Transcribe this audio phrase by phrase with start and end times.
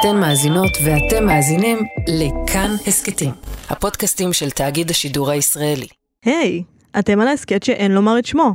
[0.00, 3.30] אתן מאזינות ואתם מאזינים לכאן הסכתים,
[3.68, 5.86] הפודקאסטים של תאגיד השידור הישראלי.
[6.24, 6.62] היי,
[6.98, 8.54] אתם על ההסכת שאין לומר את שמו.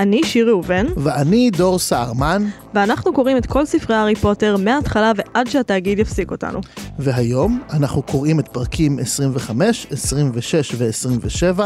[0.00, 2.44] אני שירי ראובן, ואני דור סהרמן,
[2.74, 6.60] ואנחנו קוראים את כל ספרי הארי פוטר מההתחלה ועד שהתאגיד יפסיק אותנו.
[6.98, 11.60] והיום אנחנו קוראים את פרקים 25, 26 ו-27,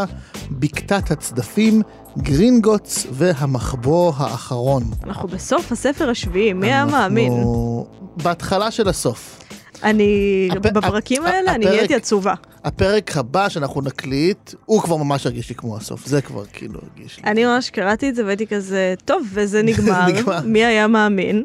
[0.51, 1.83] בקתת הצדפים,
[2.19, 4.83] גרינגוטס והמחבוא האחרון.
[5.05, 7.33] אנחנו בסוף הספר השביעי, מי היה מאמין?
[7.33, 7.87] אנחנו
[8.23, 9.41] בהתחלה של הסוף.
[9.85, 12.35] אני, הפ- בפרקים הפ- האלה אני הפרק- נהייתי עצובה.
[12.65, 17.17] הפרק הבא שאנחנו נקליט, הוא כבר ממש הרגיש לי כמו הסוף, זה כבר כאילו הרגיש
[17.19, 17.31] לי.
[17.31, 20.41] אני ממש קראתי את זה והייתי כזה, טוב, וזה נגמר, נגמר.
[20.45, 21.45] מי היה מאמין?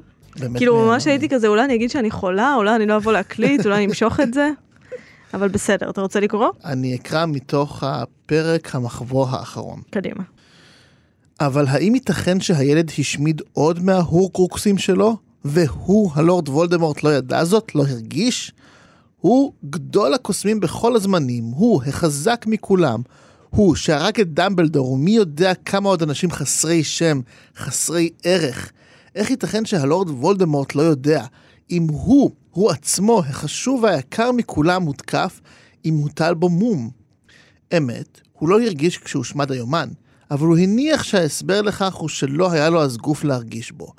[0.56, 3.76] כאילו ממש הייתי כזה, אולי אני אגיד שאני חולה, אולי אני לא אבוא להקליט, אולי
[3.78, 4.50] אני אמשוך את זה.
[5.34, 6.48] אבל בסדר, אתה רוצה לקרוא?
[6.66, 9.82] אני אקרא מתוך הפרק המחבוא האחרון.
[9.90, 10.24] קדימה.
[11.42, 17.84] אבל האם ייתכן שהילד השמיד עוד מההורקרוקסים שלו, והוא, הלורד וולדמורט, לא ידע זאת, לא
[17.88, 18.52] הרגיש?
[19.22, 23.02] הוא גדול הקוסמים בכל הזמנים, הוא החזק מכולם,
[23.50, 27.22] הוא שהרג את דמבלדור, ומי יודע כמה עוד אנשים חסרי שם,
[27.58, 28.72] חסרי ערך.
[29.16, 31.26] איך ייתכן שהלורד וולדמורט לא יודע
[31.72, 35.42] אם הוא, הוא עצמו, החשוב והיקר מכולם, מותקף,
[35.86, 36.90] אם הוטל בו מום?
[37.78, 39.90] אמת, הוא לא הרגיש כשהושמד היומן,
[40.32, 43.94] אבל הוא הניח שההסבר לכך הוא שלא היה לו אז גוף להרגיש בו.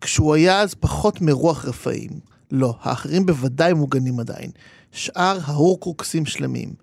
[0.00, 2.10] כשהוא היה אז פחות מרוח רפאים.
[2.50, 4.50] לא, האחרים בוודאי מוגנים עדיין.
[4.92, 6.74] שאר ההורקרוקסים שלמים.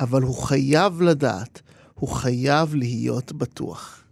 [0.00, 1.62] אבל הוא חייב לדעת,
[1.94, 4.02] הוא חייב להיות בטוח.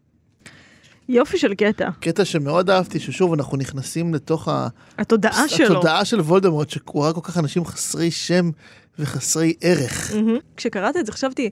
[1.08, 1.90] יופי של קטע.
[2.00, 4.68] קטע שמאוד אהבתי, ששוב אנחנו נכנסים לתוך ה...
[4.98, 5.66] התודעה שלו.
[5.66, 8.50] התודעה של וולדמורט, שהוא ראה כל כך אנשים חסרי שם
[8.98, 10.14] וחסרי ערך.
[10.14, 10.38] מהמם.
[10.56, 11.50] כשקראתי את זה חשבתי,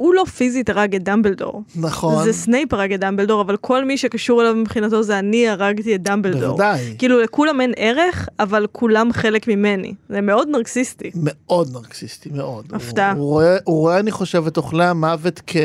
[0.00, 1.62] הוא לא פיזית הרג את דמבלדור.
[1.76, 2.24] נכון.
[2.24, 6.02] זה סנייפ הרג את דמבלדור, אבל כל מי שקשור אליו מבחינתו זה אני הרגתי את
[6.02, 6.56] דמבלדור.
[6.56, 6.94] בוודאי.
[6.98, 9.94] כאילו לכולם אין ערך, אבל כולם חלק ממני.
[10.08, 11.10] זה מאוד נרקסיסטי.
[11.14, 12.64] מאוד נרקסיסטי, מאוד.
[12.72, 13.12] הפתעה.
[13.12, 15.56] הוא, הוא, רואה, הוא רואה, אני חושב, את אוכלי המוות כ...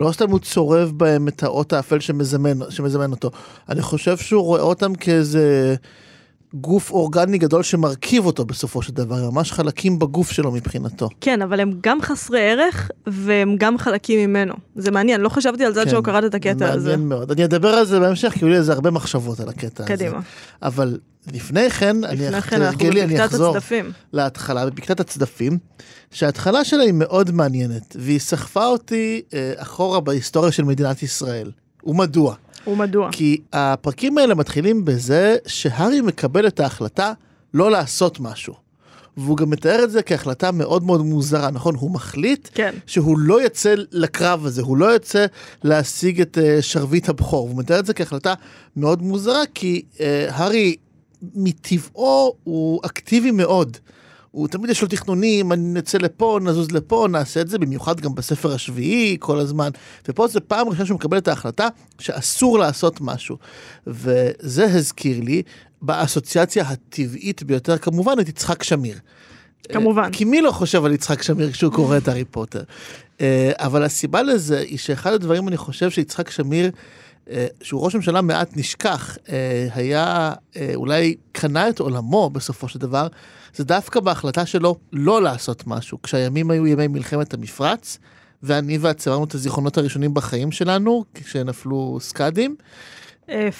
[0.00, 3.30] לא סתם הוא צורב בהם את האות האפל שמזמן, שמזמן אותו.
[3.68, 5.74] אני חושב שהוא רואה אותם כאיזה
[6.54, 11.08] גוף אורגני גדול שמרכיב אותו בסופו של דבר, ממש חלקים בגוף שלו מבחינתו.
[11.20, 14.54] כן, אבל הם גם חסרי ערך, והם גם חלקים ממנו.
[14.76, 16.90] זה מעניין, לא חשבתי על זה עד כן, שלא קראת את הקטע הזה.
[16.90, 17.30] מעניין מאוד.
[17.30, 19.96] אני אדבר על זה בהמשך, כי היו לי על זה הרבה מחשבות על הקטע הזה.
[19.96, 20.20] קדימה.
[20.62, 20.98] אבל
[21.32, 23.92] לפני כן, אני, לפני כן אנחנו כהרגלי, אני בבקתת אחזור הצדפים.
[24.12, 25.58] להתחלה, בבקתת הצדפים,
[26.10, 31.50] שההתחלה שלה היא מאוד מעניינת, והיא סחפה אותי אה, אחורה בהיסטוריה של מדינת ישראל.
[31.84, 32.34] ומדוע?
[32.66, 33.08] ומדוע?
[33.12, 37.12] כי הפרקים האלה מתחילים בזה שהארי מקבל את ההחלטה
[37.54, 38.54] לא לעשות משהו.
[39.16, 41.74] והוא גם מתאר את זה כהחלטה מאוד מאוד מוזרה, נכון?
[41.74, 42.74] הוא מחליט כן.
[42.86, 45.26] שהוא לא יצא לקרב הזה, הוא לא יוצא
[45.64, 47.48] להשיג את uh, שרביט הבכור.
[47.48, 48.34] הוא מתאר את זה כהחלטה
[48.76, 50.76] מאוד מוזרה, כי uh, הארי
[51.34, 53.76] מטבעו הוא אקטיבי מאוד.
[54.30, 58.14] הוא תמיד יש לו תכנונים, אני נצא לפה, נזוז לפה, נעשה את זה, במיוחד גם
[58.14, 59.70] בספר השביעי כל הזמן.
[60.08, 61.68] ופה זה פעם ראשונה שהוא מקבל את ההחלטה
[61.98, 63.36] שאסור לעשות משהו.
[63.86, 65.42] וזה הזכיר לי,
[65.82, 68.98] באסוציאציה הטבעית ביותר, כמובן, את יצחק שמיר.
[69.72, 70.12] כמובן.
[70.12, 72.62] כי מי לא חושב על יצחק שמיר כשהוא קורא את הארי פוטר?
[73.20, 76.70] אה, אבל הסיבה לזה היא שאחד הדברים אני חושב שיצחק שמיר, אה,
[77.62, 83.06] שהוא ראש ממשלה מעט נשכח, אה, היה, אה, אולי קנה את עולמו בסופו של דבר,
[83.54, 86.02] זה דווקא בהחלטה שלו לא לעשות משהו.
[86.02, 87.98] כשהימים היו ימי מלחמת המפרץ,
[88.42, 92.56] ואני ואת צברנו את הזיכרונות הראשונים בחיים שלנו, כשנפלו סקאדים.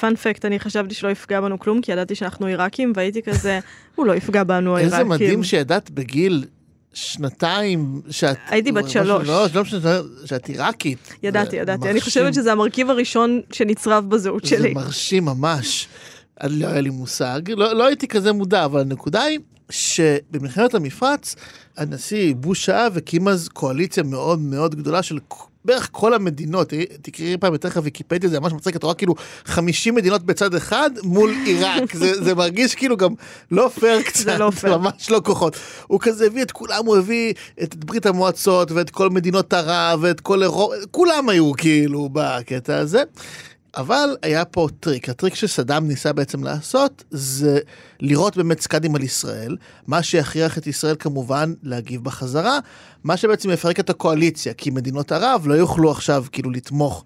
[0.01, 3.61] פאנפקט, אני חשבתי שלא יפגע בנו כלום, כי ידעתי שאנחנו עיראקים, והייתי כזה,
[3.95, 4.99] הוא לא יפגע בנו העיראקים.
[4.99, 6.45] איזה מדהים שידעת בגיל
[6.95, 8.37] שנתיים שאת...
[8.49, 9.29] הייתי בת שלוש.
[9.29, 11.15] לא, לא משנה, שאת עיראקית.
[11.23, 11.91] ידעתי, זה ידעתי.
[11.91, 12.01] אני.
[12.01, 14.75] חושבת שזה המרכיב הראשון שנצרב בזהות זה שלי.
[14.75, 15.89] מרשים ממש.
[16.45, 19.39] לא היה לי מושג, לא, לא הייתי כזה מודע, אבל הנקודה היא
[19.71, 21.35] שבמלחמת המפרץ,
[21.77, 25.19] הנשיא בוש שעה והקים אז קואליציה מאוד מאוד גדולה של
[25.65, 29.15] בערך כל המדינות, תראי- תקראי פעם יותר לך ויקיפדיה, זה ממש מצחיק, את רואה כאילו
[29.45, 33.11] 50 מדינות בצד אחד מול עיראק, זה, זה מרגיש כאילו גם
[33.51, 34.77] לא פייר קצת, לא פייר.
[34.77, 35.57] ממש לא כוחות.
[35.87, 40.21] הוא כזה הביא את כולם, הוא הביא את ברית המועצות ואת כל מדינות ערב ואת
[40.21, 43.03] כל אירופה, כולם היו כאילו בקטע הזה.
[43.77, 47.59] אבל היה פה טריק, הטריק שסדאם ניסה בעצם לעשות זה
[48.01, 49.57] לירות באמת סקאדים על ישראל,
[49.87, 52.59] מה שיכריח את ישראל כמובן להגיב בחזרה,
[53.05, 57.05] מה שבעצם יפרק את הקואליציה, כי מדינות ערב לא יוכלו עכשיו כאילו לתמוך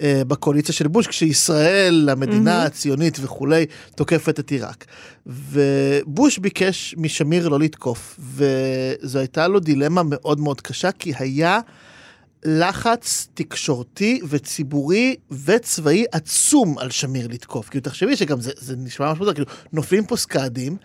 [0.00, 2.66] אה, בקואליציה של בוש, כשישראל, המדינה מהמם.
[2.66, 4.84] הציונית וכולי, תוקפת את עיראק.
[5.26, 11.60] ובוש ביקש משמיר לא לתקוף, וזו הייתה לו דילמה מאוד מאוד קשה, כי היה...
[12.44, 17.68] לחץ תקשורתי וציבורי וצבאי עצום על שמיר לתקוף.
[17.68, 20.76] כאילו, תחשבי שגם זה, זה נשמע מוזר, כאילו, נופלים פה סקאדים,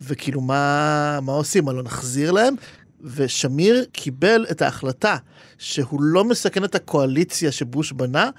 [0.00, 1.64] וכאילו, מה, מה עושים?
[1.64, 2.54] מה, לא נחזיר להם?
[3.00, 5.16] ושמיר קיבל את ההחלטה
[5.58, 8.30] שהוא לא מסכן את הקואליציה שבוש בנה,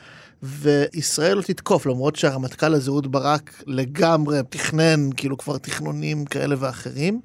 [0.43, 7.21] וישראל לא תתקוף, למרות שהרמטכ"ל הזה, אהוד ברק, לגמרי תכנן, כאילו כבר תכנונים כאלה ואחרים.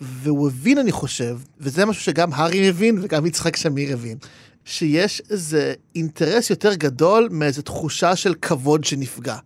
[0.00, 4.18] והוא הבין, אני חושב, וזה משהו שגם הארי הבין וגם יצחק שמיר הבין,
[4.64, 9.36] שיש איזה אינטרס יותר גדול מאיזו תחושה של כבוד שנפגע.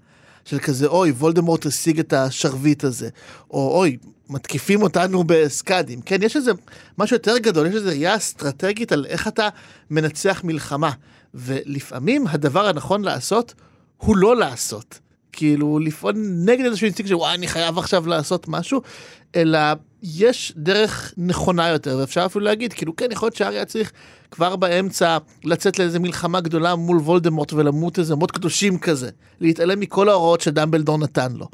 [0.45, 3.09] של כזה, אוי, וולדמורט השיג את השרביט הזה,
[3.51, 3.97] או אוי,
[4.31, 6.01] מתקיפים אותנו בסקאדים.
[6.01, 6.53] כן, יש איזה
[6.99, 9.49] משהו יותר גדול, יש איזו ראייה אסטרטגית על איך אתה
[9.91, 10.91] מנצח מלחמה.
[11.35, 13.55] ולפעמים הדבר הנכון לעשות
[13.97, 14.99] הוא לא לעשות.
[15.33, 18.83] כאילו, לפעול נגד איזשהו אינסטינקט של וואי, אני חייב עכשיו לעשות משהו,
[19.37, 19.59] אלא
[20.05, 23.93] יש דרך נכונה יותר, ואפשר אפילו להגיד, כאילו, כן, יכול להיות שהארי היה צריך
[24.31, 29.11] כבר באמצע לצאת לאיזה מלחמה גדולה מול וולדמורט ולמות איזה מות קדושים כזה,
[29.41, 31.47] להתעלם מכל ההוראות שדמבלדור נתן לו.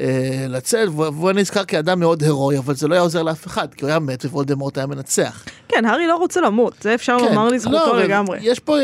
[0.00, 3.84] אה, לצאת, והוא נזכר כאדם מאוד הירואי, אבל זה לא היה עוזר לאף אחד, כי
[3.84, 5.44] הוא היה מת ווולדמורט היה מנצח.
[5.68, 8.38] כן, הארי לא רוצה למות, זה אפשר כן, לומר לזכותו לא, לגמרי.
[8.42, 8.76] יש פה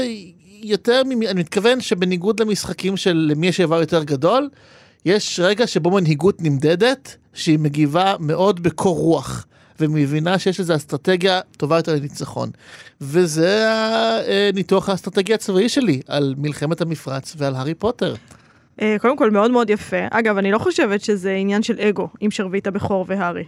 [0.63, 4.49] יותר, אני מתכוון שבניגוד למשחקים של למי יש איבר יותר גדול,
[5.05, 9.47] יש רגע שבו מנהיגות נמדדת, שהיא מגיבה מאוד בקור רוח.
[9.81, 12.51] ומבינה שיש איזו אסטרטגיה טובה יותר לניצחון.
[13.01, 13.69] וזה
[14.53, 18.15] הניתוח האסטרטגי הצבאי שלי על מלחמת המפרץ ועל הארי פוטר.
[18.83, 19.97] אה, קודם כל, מאוד מאוד יפה.
[20.11, 23.45] אגב, אני לא חושבת שזה עניין של אגו עם שרביט הבכור והארי.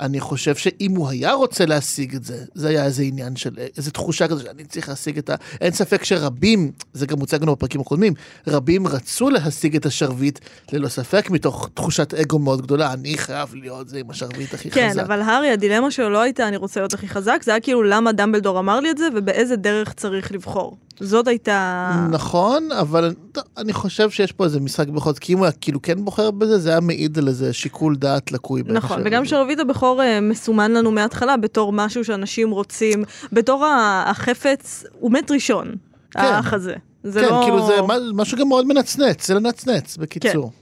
[0.00, 3.90] אני חושב שאם הוא היה רוצה להשיג את זה, זה היה איזה עניין של, איזה
[3.90, 5.34] תחושה כזו שאני צריך להשיג את ה...
[5.60, 8.14] אין ספק שרבים, זה גם מוצג לנו בפרקים הקודמים,
[8.46, 10.38] רבים רצו להשיג את השרביט,
[10.72, 14.88] ללא ספק, מתוך תחושת אגו מאוד גדולה, אני חייב להיות זה עם השרביט הכי כן,
[14.90, 15.02] חזק.
[15.02, 18.12] אבל הארי, הדילמה שלו לא הייתה אני רוצה להיות הכי חזק, זה היה כאילו למה
[18.12, 20.76] דמבלדור אמר לי את זה ובאיזה דרך צריך לבחור.
[21.00, 21.90] זאת הייתה...
[22.10, 23.14] נכון, אבל
[23.56, 26.30] אני חושב שיש פה איזה משחק בכל זאת, כי אם הוא היה כאילו כן בוחר
[26.30, 28.62] בזה, זה היה מעיד על איזה שיקול דעת לקוי.
[28.66, 29.24] נכון, וגם.
[29.24, 33.66] שרביט הבכור אה, מסומן לנו מההתחלה בתור משהו שאנשים רוצים, בתור
[34.06, 35.74] החפץ, הוא מת ראשון,
[36.14, 36.74] האח הזה.
[37.04, 37.40] זה כן, לא...
[37.44, 37.74] כאילו זה
[38.14, 40.52] משהו גם מאוד מנצנץ, זה לנצנץ, בקיצור.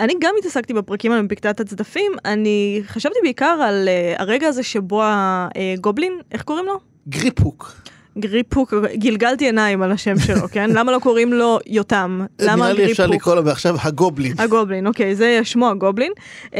[0.00, 5.02] אני גם התעסקתי בפרקים האלה מבקתת הצדפים, אני חשבתי בעיקר על אה, הרגע הזה שבו
[5.04, 6.78] הגובלין, איך קוראים לו?
[7.08, 7.72] גריפהוק.
[8.18, 10.70] גריפהוק, גלגלתי עיניים על השם שלו, כן?
[10.70, 12.20] למה לא קוראים לו יותם?
[12.40, 13.20] למה נראה לי אפשר גריפהוק?
[13.20, 14.34] לקרוא לו עכשיו הגובלין.
[14.38, 16.12] הגובלין, אוקיי, זה שמו הגובלין.
[16.46, 16.56] אמ,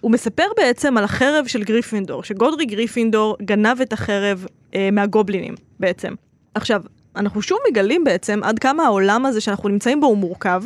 [0.00, 6.14] הוא מספר בעצם על החרב של גריפינדור, שגודריק גריפינדור גנב את החרב אה, מהגובלינים בעצם.
[6.54, 6.82] עכשיו,
[7.16, 10.62] אנחנו שוב מגלים בעצם עד כמה העולם הזה שאנחנו נמצאים בו הוא מורכב,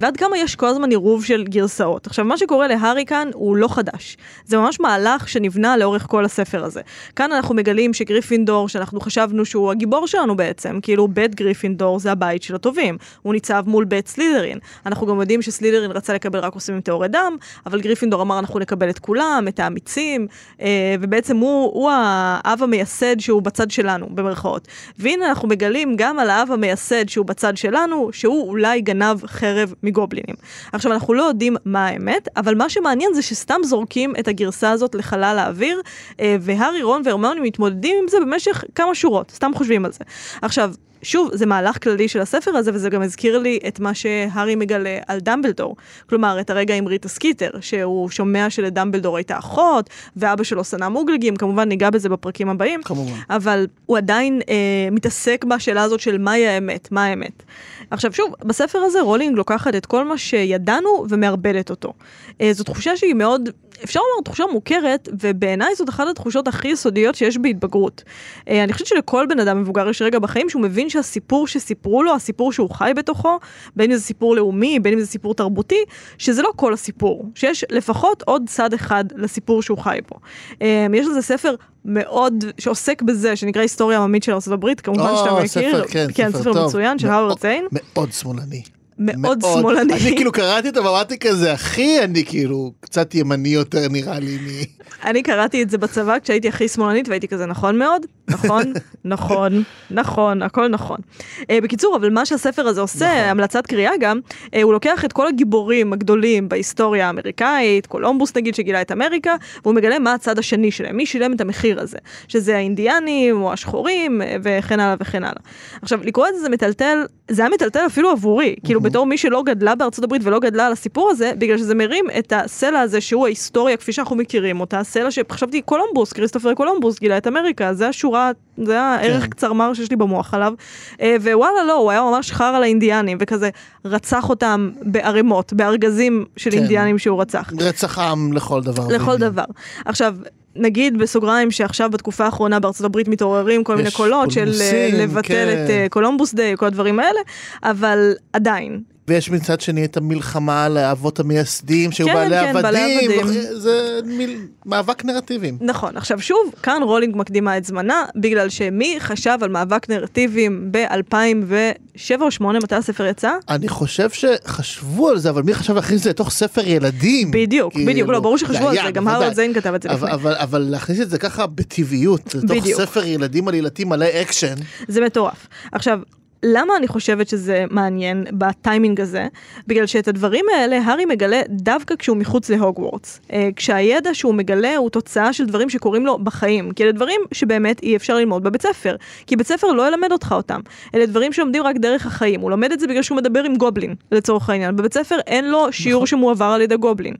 [0.00, 2.06] ועד כמה יש כל הזמן עירוב של גרסאות.
[2.06, 4.16] עכשיו, מה שקורה להארי כאן הוא לא חדש.
[4.44, 6.80] זה ממש מהלך שנבנה לאורך כל הספר הזה.
[7.16, 12.42] כאן אנחנו מגלים שגריפינדור, שאנחנו חשבנו שהוא הגיבור שלנו בעצם, כאילו בית גריפינדור זה הבית
[12.42, 12.98] של הטובים.
[13.22, 14.58] הוא ניצב מול בית סלידרין.
[14.86, 17.36] אנחנו גם יודעים שסלידרין רצה לקבל רק קוסמים טהורי דם,
[17.66, 20.26] אבל גריפינדור אמר אנחנו נקבל את כולם, את האמיצים,
[20.60, 24.68] אה, ובעצם הוא, הוא האב המייסד שהוא בצד שלנו, במרכאות.
[24.98, 30.36] והנה אנחנו מגלים גם על האב המייסד שהוא בצד שלנו, שהוא אולי גנב חרב מגובלינים.
[30.72, 34.94] עכשיו, אנחנו לא יודעים מה האמת, אבל מה שמעניין זה שסתם זורקים את הגרסה הזאת
[34.94, 35.80] לחלל האוויר,
[36.20, 40.04] אה, והארי, רון והרמיוני מתמודדים עם זה במשך כמה שורות, סתם חושבים על זה.
[40.42, 44.54] עכשיו, שוב, זה מהלך כללי של הספר הזה, וזה גם הזכיר לי את מה שהארי
[44.54, 45.76] מגלה על דמבלדור.
[46.08, 51.36] כלומר, את הרגע עם ריטה סקיטר, שהוא שומע שלדמבלדור הייתה אחות, ואבא שלו שנא מוגלגים,
[51.36, 52.82] כמובן ניגע בזה בפרקים הבאים.
[52.82, 53.12] כמובן.
[53.30, 57.42] אבל הוא עדיין אה, מתעסק בשאלה הזאת של מהי האמת, מה האמת.
[57.90, 61.92] עכשיו שוב, בספר הזה רולינג לוקחת את כל מה שידענו ומערבבת אותו.
[62.40, 63.48] אה, זו תחושה שהיא מאוד,
[63.84, 68.02] אפשר לומר תחושה מוכרת, ובעיניי זאת אחת התחושות הכי יסודיות שיש בהתבגרות.
[68.48, 72.14] אה, אני חושבת שלכל בן אדם מבוגר יש רגע בחיים שהוא מבין שהסיפור שסיפרו לו,
[72.14, 73.38] הסיפור שהוא חי בתוכו,
[73.76, 75.84] בין אם זה סיפור לאומי, בין אם זה סיפור תרבותי,
[76.18, 80.16] שזה לא כל הסיפור, שיש לפחות עוד צד אחד לסיפור שהוא חי בו.
[80.62, 81.54] אה, יש לזה ספר
[81.84, 85.46] מאוד שעוסק בזה, שנקרא היסטוריה עממית של ארה"ב, כמובן או, שאתה מכיר.
[85.48, 86.66] ספר, כן, כן, ספר ספר.
[86.66, 87.66] מצוין של האוורד ציין.
[87.72, 88.62] מאוד שמאלני.
[88.98, 89.92] מאוד שמאלני.
[89.92, 94.78] אני כאילו קראתי אותו ואמרתי כזה, אחי, אני כאילו קצת ימני יותר נראה לי מ...
[95.04, 98.62] אני קראתי את זה בצבא כשהייתי הכי שמאלנית והייתי כזה נכון מאוד, נכון,
[99.04, 100.98] נכון, נכון, הכל נכון.
[101.40, 103.18] אה, בקיצור, אבל מה שהספר הזה עושה, נכון.
[103.18, 108.82] המלצת קריאה גם, אה, הוא לוקח את כל הגיבורים הגדולים בהיסטוריה האמריקאית, קולומבוס נגיד שגילה
[108.82, 113.42] את אמריקה, והוא מגלה מה הצד השני שלהם, מי שילם את המחיר הזה, שזה האינדיאנים
[113.42, 115.42] או השחורים אה, וכן הלאה וכן הלאה.
[115.82, 119.42] עכשיו, לקרוא את זה זה מטלטל, זה היה מטלטל אפילו עבורי, כאילו בתור מי שלא
[119.42, 123.26] גדלה בארצות הברית ולא גדלה על הסיפור הזה, בגלל שזה מרים את הסלע הזה שהוא
[123.26, 128.30] ההיסטוריה כפי שאנחנו מכירים אותה, סלע שחשבתי קולומבוס, כריסטופר קולומבוס גילה את אמריקה, זה השורה
[128.64, 129.30] זה היה ערך כן.
[129.30, 130.52] קצרמר שיש לי במוח עליו.
[131.00, 133.50] אה, ווואלה, לא, הוא היה ממש חר על האינדיאנים, וכזה
[133.84, 136.58] רצח אותם בערימות, בארגזים של כן.
[136.58, 137.52] אינדיאנים שהוא רצח.
[137.60, 138.86] רצח עם לכל דבר.
[138.88, 139.16] לכל.
[139.16, 139.44] דבר.
[139.84, 140.16] עכשיו,
[140.56, 145.64] נגיד בסוגריים שעכשיו בתקופה האחרונה בארצות הברית מתעוררים כל מיני קולות של אה, לבטל כן.
[145.64, 147.20] את אה, קולומבוס דיי, כל הדברים האלה,
[147.62, 152.94] אבל עדיין, ויש מצד שני את המלחמה על האבות המייסדים שהיו כן, בעלי כן, בעלי
[152.94, 153.42] עבדים, עבדים.
[153.58, 154.40] זה מיל...
[154.66, 155.58] מאבק נרטיבים.
[155.60, 162.20] נכון, עכשיו שוב, כאן רולינג מקדימה את זמנה, בגלל שמי חשב על מאבק נרטיבים ב-2007
[162.20, 163.32] או 2008, מתי הספר יצא?
[163.48, 167.30] אני חושב שחשבו על זה, אבל מי חשב להכניס את זה לתוך ספר ילדים?
[167.30, 169.08] בדיוק, כאילו, בדיוק, לא, ברור שחשבו על זה, גם.
[169.08, 170.14] הרווארד זיין כתב את זה אבל, לפני.
[170.14, 172.80] אבל, אבל להכניס את זה ככה בטבעיות, לתוך בדיוק.
[172.80, 174.54] ספר ילדים עלילתי מלא אקשן,
[174.88, 175.46] זה מטורף.
[175.72, 175.98] עכשיו,
[176.42, 179.26] למה אני חושבת שזה מעניין ב-timing הזה?
[179.66, 183.20] בגלל שאת הדברים האלה הארי מגלה דווקא כשהוא מחוץ להוגוורטס.
[183.32, 186.70] אה, כשהידע שהוא מגלה הוא תוצאה של דברים שקורים לו בחיים.
[186.72, 188.96] כי אלה דברים שבאמת אי אפשר ללמוד בבית ספר.
[189.26, 190.60] כי בית ספר לא ילמד אותך אותם.
[190.94, 192.40] אלה דברים שלומדים רק דרך החיים.
[192.40, 194.76] הוא לומד את זה בגלל שהוא מדבר עם גובלין, לצורך העניין.
[194.76, 197.14] בבית ספר אין לו שיעור שמועבר על ידי גובלין.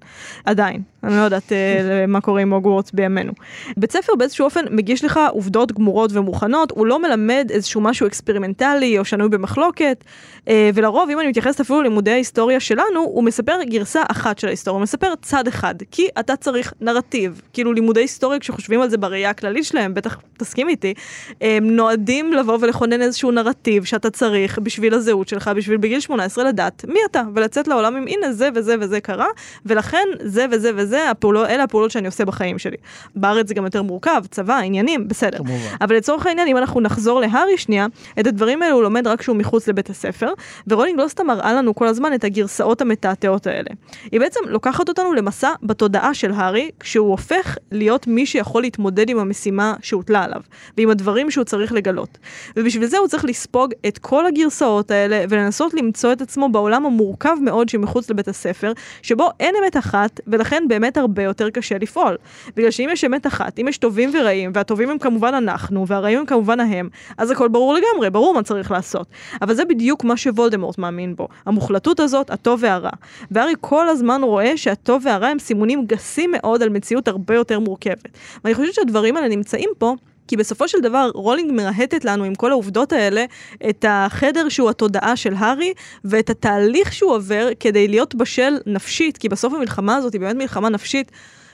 [0.45, 0.83] עדיין.
[1.05, 3.33] אני לא יודעת אה, מה קורה עם הוגוורטס בימינו.
[3.76, 8.99] בית ספר באיזשהו אופן מגיש לך עובדות גמורות ומוכנות, הוא לא מלמד איזשהו משהו אקספרימנטלי
[8.99, 10.05] או שנוי במחלוקת,
[10.49, 14.76] אה, ולרוב אם אני מתייחסת אפילו ללימודי ההיסטוריה שלנו, הוא מספר גרסה אחת של ההיסטוריה,
[14.76, 17.40] הוא מספר צד אחד, כי אתה צריך נרטיב.
[17.52, 20.95] כאילו לימודי היסטוריה, כשחושבים על זה בראייה הכללית שלהם, בטח תסכים איתי,
[21.40, 26.85] הם נועדים לבוא ולכונן איזשהו נרטיב שאתה צריך בשביל הזהות שלך, בשביל בגיל 18 לדעת
[26.88, 29.26] מי אתה, ולצאת לעולם עם הנה זה וזה וזה קרה,
[29.67, 32.76] ולכן זה וזה וזה, הפעולו, אלה הפעולות שאני עושה בחיים שלי.
[33.14, 35.38] בארץ זה גם יותר מורכב, צבא, עניינים, בסדר.
[35.38, 35.54] כמובן.
[35.80, 37.87] אבל לצורך העניין, אם אנחנו נחזור להארי שנייה,
[38.21, 40.33] את הדברים האלו הוא לומד רק כשהוא מחוץ לבית הספר,
[40.66, 43.71] ורולינג לא סתם מראה לנו כל הזמן את הגרסאות המתעתעות האלה.
[44.12, 49.18] היא בעצם לוקחת אותנו למסע בתודעה של הארי, כשהוא הופך להיות מי שיכול להתמודד עם
[49.18, 50.40] המשימה שהוטלה עליו,
[50.78, 52.18] ועם הדברים שהוא צריך לגלות.
[52.57, 57.37] ובשביל זה הוא צריך לספוג את כל הגרסאות האלה, ולנסות למצוא את עצמו בעולם המורכב
[57.42, 62.17] מאוד שמחוץ לבית הספר, שבו אין אמת אחת, ולכן באמת הרבה יותר קשה לפעול.
[62.57, 66.27] בגלל שאם יש אמת אחת, אם יש טובים ורעים, והטובים הם כמובן אנחנו, והרעים הם
[66.27, 69.07] כמובן ההם, אז הכל ברור לגמרי, ברור מה צריך לעשות.
[69.43, 72.91] אבל זה בדיוק מה שוולדמורט מאמין בו, המוחלטות הזאת, הטוב והרע.
[73.31, 78.09] והארי כל הזמן רואה שהטוב והרע הם סימונים גסים מאוד על מציאות הרבה יותר מורכבת.
[78.45, 79.95] ואני חושבת שהדברים האלה נמצאים פה
[80.29, 83.25] כי בסופו של דבר רולינג מרהטת לנו עם כל העובדות האלה
[83.71, 85.73] את החדר שהוא התודעה של הארי
[86.05, 90.69] ואת התהליך שהוא עובר כדי להיות בשל נפשית, כי בסוף המלחמה הזאת היא באמת מלחמה
[90.69, 91.13] נפשית.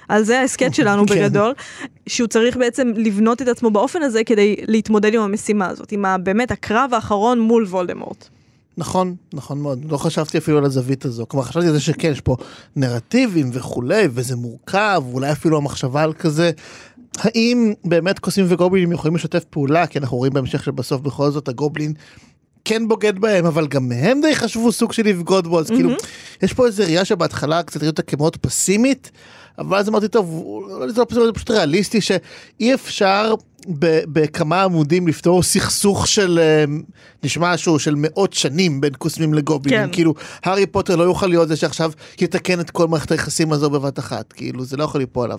[0.09, 1.14] על זה ההסכת שלנו כן.
[1.14, 1.52] בגדול,
[2.07, 6.50] שהוא צריך בעצם לבנות את עצמו באופן הזה כדי להתמודד עם המשימה הזאת, עם באמת
[6.50, 8.28] הקרב האחרון מול וולדמורט.
[8.76, 12.21] נכון, נכון מאוד, לא חשבתי אפילו על הזווית הזו, כלומר חשבתי על זה שכן, יש
[12.21, 12.37] פה
[12.76, 16.50] נרטיבים וכולי, וזה מורכב, אולי אפילו המחשבה על כזה.
[17.18, 21.92] האם באמת קוסמים וגובלינים יכולים לשתף פעולה, כי אנחנו רואים בהמשך שבסוף בכל זאת הגובלין
[22.64, 25.90] כן בוגד בהם, אבל גם הם די חשבו סוג של לבגוד בו, אז כאילו,
[26.42, 29.11] יש פה איזה ראייה שבהתחלה קצת ראיתי אותה כמאוד פסימית,
[29.59, 33.35] אבל אז אמרתי, טוב, זה לא פסימי, זה פשוט ריאליסטי, שאי אפשר
[34.06, 36.64] בכמה עמודים לפתור סכסוך של, אה,
[37.25, 39.92] נשמע שהוא של מאות שנים בין קוסמים לגובלינים, כן.
[39.92, 43.99] כאילו, הארי פוטר לא יוכל להיות זה שעכשיו יתקן את כל מערכת היחסים הזו בבת
[43.99, 45.38] אחת, כאילו, זה לא יכול ליפול עליו.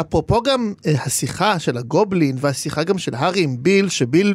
[0.00, 4.34] אפרופו גם אה, השיחה של הגובלין והשיחה גם של הארי עם ביל, שביל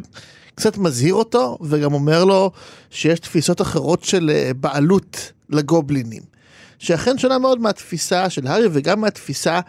[0.54, 2.50] קצת מזהיר אותו וגם אומר לו
[2.90, 6.22] שיש תפיסות אחרות של אה, בעלות לגובלינים.
[6.78, 9.60] שאכן שונה מאוד מהתפיסה של הארי וגם מהתפיסה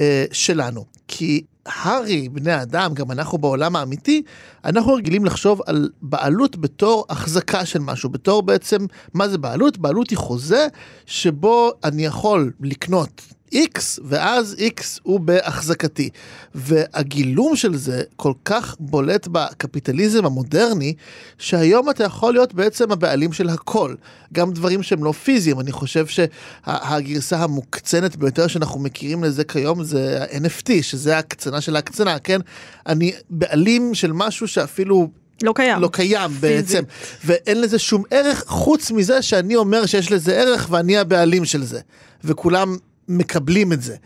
[0.00, 0.84] אה, שלנו.
[1.08, 4.22] כי הארי, בני האדם, גם אנחנו בעולם האמיתי,
[4.64, 9.78] אנחנו רגילים לחשוב על בעלות בתור החזקה של משהו, בתור בעצם, מה זה בעלות?
[9.78, 10.66] בעלות היא חוזה
[11.06, 13.22] שבו אני יכול לקנות
[13.52, 16.08] X, ואז X הוא בהחזקתי.
[16.54, 20.94] והגילום של זה כל כך בולט בקפיטליזם המודרני,
[21.38, 23.94] שהיום אתה יכול להיות בעצם הבעלים של הכל.
[24.32, 30.22] גם דברים שהם לא פיזיים, אני חושב שהגרסה המוקצנת ביותר שאנחנו מכירים לזה כיום זה
[30.22, 32.40] ה-NFT, שזה ההקצנה של ההקצנה, כן?
[32.86, 35.08] אני בעלים של משהו שאפילו
[35.42, 35.80] לא קיים.
[35.80, 36.82] לא קיים בעצם,
[37.24, 41.80] ואין לזה שום ערך חוץ מזה שאני אומר שיש לזה ערך ואני הבעלים של זה,
[42.24, 42.76] וכולם
[43.18, 43.96] מקבלים את זה,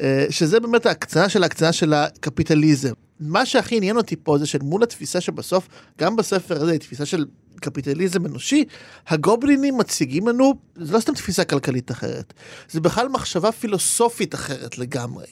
[0.00, 2.92] אה, שזה באמת ההקצנה של ההקצנה של הקפיטליזם.
[3.20, 5.68] מה שהכי עניין אותי פה זה שמול התפיסה שבסוף,
[6.00, 7.24] גם בספר הזה היא תפיסה של
[7.60, 8.64] קפיטליזם אנושי,
[9.08, 12.34] הגובלינים מציגים לנו, זה לא סתם תפיסה כלכלית אחרת,
[12.70, 15.26] זה בכלל מחשבה פילוסופית אחרת לגמרי,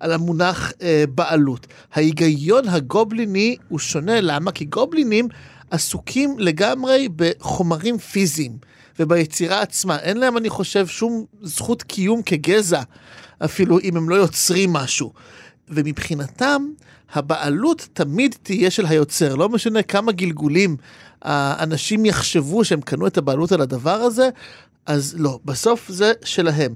[0.00, 1.66] על המונח אה, בעלות.
[1.92, 4.52] ההיגיון הגובליני הוא שונה, למה?
[4.52, 5.28] כי גובלינים
[5.70, 8.58] עסוקים לגמרי בחומרים פיזיים
[8.98, 9.98] וביצירה עצמה.
[9.98, 12.82] אין להם, אני חושב, שום זכות קיום כגזע,
[13.44, 15.12] אפילו אם הם לא יוצרים משהו.
[15.68, 16.62] ומבחינתם,
[17.12, 20.76] הבעלות תמיד תהיה של היוצר, לא משנה כמה גלגולים
[21.22, 24.28] האנשים יחשבו שהם קנו את הבעלות על הדבר הזה,
[24.86, 26.74] אז לא, בסוף זה שלהם.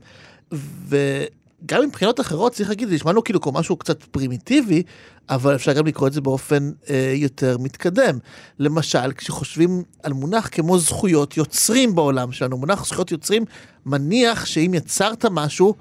[1.65, 4.83] וגם מבחינות אחרות צריך להגיד, זה נשמע לנו כאילו כמו משהו קצת פרימיטיבי,
[5.29, 8.19] אבל אפשר גם לקרוא את זה באופן אה, יותר מתקדם.
[8.59, 13.45] למשל, כשחושבים על מונח כמו זכויות יוצרים בעולם שלנו, מונח זכויות יוצרים
[13.87, 15.75] מניח שאם יצרת משהו,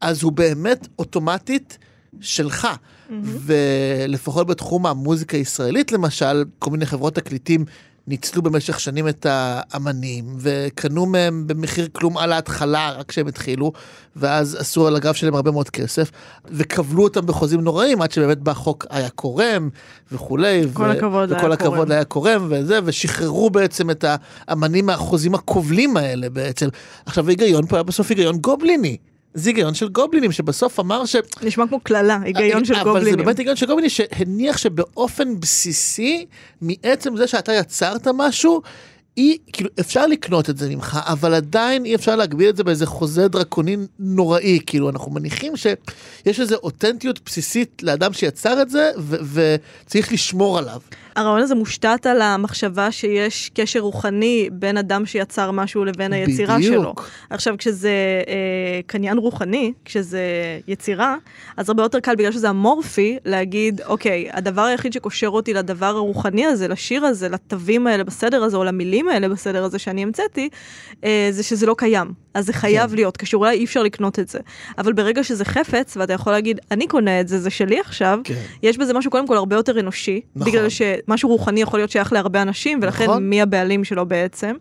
[0.00, 1.78] אז הוא באמת אוטומטית
[2.20, 2.64] שלך.
[2.64, 3.12] Mm-hmm.
[3.22, 7.64] ולפחות בתחום המוזיקה הישראלית למשל, כל מיני חברות תקליטים
[8.08, 13.72] ניצלו במשך שנים את האמנים, וקנו מהם במחיר כלום על ההתחלה, רק כשהם התחילו,
[14.16, 16.10] ואז עשו על הגב שלהם הרבה מאוד כסף,
[16.44, 19.68] וכבלו אותם בחוזים נוראים, עד שבאמת בא חוק היה קורם
[20.12, 20.62] וכולי.
[20.72, 24.04] כל ו- הכבוד וכל הכבוד היה קורם וזה, ושחררו בעצם את
[24.48, 26.68] האמנים מהחוזים הכובלים האלה בעצם.
[27.06, 28.96] עכשיו ההיגיון פה היה בסוף היגיון גובליני.
[29.38, 31.16] זה היגיון של גובלינים שבסוף אמר ש...
[31.42, 33.14] נשמע כמו קללה, היגיון של אבל גובלינים.
[33.14, 36.26] אבל זה באמת היגיון של גובלינים שהניח שבאופן בסיסי,
[36.60, 38.62] מעצם זה שאתה יצרת משהו,
[39.16, 42.86] אי, כאילו אפשר לקנות את זה ממך, אבל עדיין אי אפשר להגביל את זה באיזה
[42.86, 49.16] חוזה דרקוני נוראי, כאילו אנחנו מניחים שיש איזו אותנטיות בסיסית לאדם שיצר את זה, ו-
[49.84, 50.80] וצריך לשמור עליו.
[51.18, 56.74] הרעיון הזה מושתת על המחשבה שיש קשר רוחני בין אדם שיצר משהו לבין היצירה בדיוק.
[56.74, 56.94] שלו.
[57.30, 57.90] עכשיו, כשזה
[58.28, 60.20] אה, קניין רוחני, כשזה
[60.68, 61.16] יצירה,
[61.56, 66.46] אז הרבה יותר קל, בגלל שזה אמורפי, להגיד, אוקיי, הדבר היחיד שקושר אותי לדבר הרוחני
[66.46, 70.48] הזה, לשיר הזה, לתווים האלה בסדר הזה, או למילים האלה בסדר הזה שאני המצאתי,
[71.04, 72.27] אה, זה שזה לא קיים.
[72.38, 72.96] אז זה חייב כן.
[72.96, 74.38] להיות אולי אי אפשר לקנות את זה.
[74.78, 78.34] אבל ברגע שזה חפץ, ואתה יכול להגיד, אני קונה את זה, זה שלי עכשיו, כן.
[78.62, 80.52] יש בזה משהו קודם כל הרבה יותר אנושי, נכון.
[80.52, 83.28] בגלל שמשהו רוחני יכול להיות שייך להרבה אנשים, ולכן נכון.
[83.28, 84.54] מי הבעלים שלו בעצם.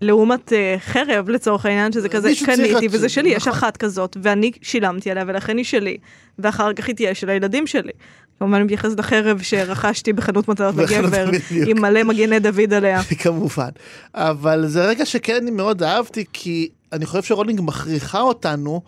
[0.00, 3.52] לעומת אה, חרב לצורך העניין, שזה כזה, צריך קניתי וזה שלי, יש נכון.
[3.52, 5.96] אחת כזאת, ואני שילמתי עליה ולכן היא שלי,
[6.38, 7.92] ואחר כך היא תהיה של הילדים שלי.
[8.38, 11.30] כמובן אני מתייחסת לחרב שרכשתי בחנות מתנות לגבר.
[11.66, 13.02] עם מלא מגני דוד עליה.
[13.22, 13.68] כמובן.
[14.14, 18.82] אבל זה רגע שכן אני מאוד אהבתי, כי אני חושב שרולינג מכריחה אותנו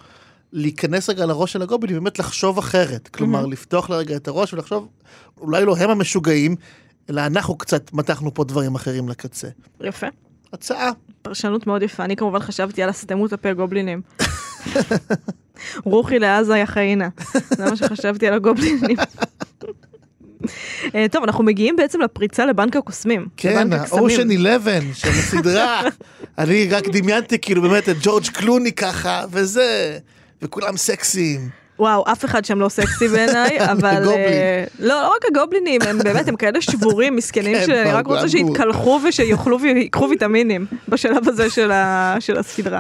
[0.53, 3.09] להיכנס רגע לראש של הגובלינים, באמת לחשוב אחרת.
[3.09, 4.89] כלומר, לפתוח לרגע את הראש ולחשוב,
[5.41, 6.57] אולי לא הם המשוגעים,
[7.11, 9.49] אלא אנחנו קצת מתחנו פה דברים אחרים לקצה.
[9.81, 10.07] יפה.
[10.53, 10.91] הצעה.
[11.23, 14.03] פרשנות מאוד יפה, אני כמובן חשבתי על הסתמו הפה גובלינים.
[15.85, 17.09] רוחי לעזה יחיינה,
[17.57, 18.97] זה מה שחשבתי על הגובלינים.
[20.95, 23.27] אה, טוב, אנחנו מגיעים בעצם לפריצה לבנק הקוסמים.
[23.37, 24.03] כן, לבנק הקסמים.
[24.03, 25.83] אושן 11 של הסדרה.
[26.39, 29.99] אני רק דמיינתי כאילו באמת את ג'ורג' קלוני ככה, וזה,
[30.43, 31.62] וכולם סקסיים.
[31.83, 34.09] וואו, אף אחד שם לא סקסי בעיניי, אבל...
[34.09, 38.29] אה, לא, לא רק הגובלינים, הם באמת, הם כאלה שבורים, מסכנים, כן, שאני רק רוצה.
[38.29, 41.51] שיתקלחו ושיאכלו ויקחו ויטמינים בשלב הזה
[42.21, 42.79] של הסדרה.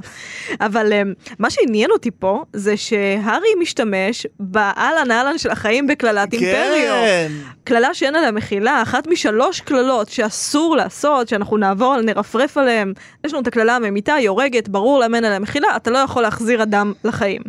[0.60, 1.02] אבל אה,
[1.38, 7.02] מה שעניין אותי פה, זה שהארי משתמש באהלן אהלן של החיים בקללת אימפריו.
[7.04, 7.32] כן.
[7.64, 12.92] קללה שאין עליה מחילה, אחת משלוש קללות שאסור לעשות, שאנחנו נעבור, נרפרף עליהן.
[13.24, 16.22] יש לנו את הקללה הממיתה, היא הורגת, ברור למה אין עליה מחילה, אתה לא יכול
[16.22, 17.42] להחזיר אדם לחיים.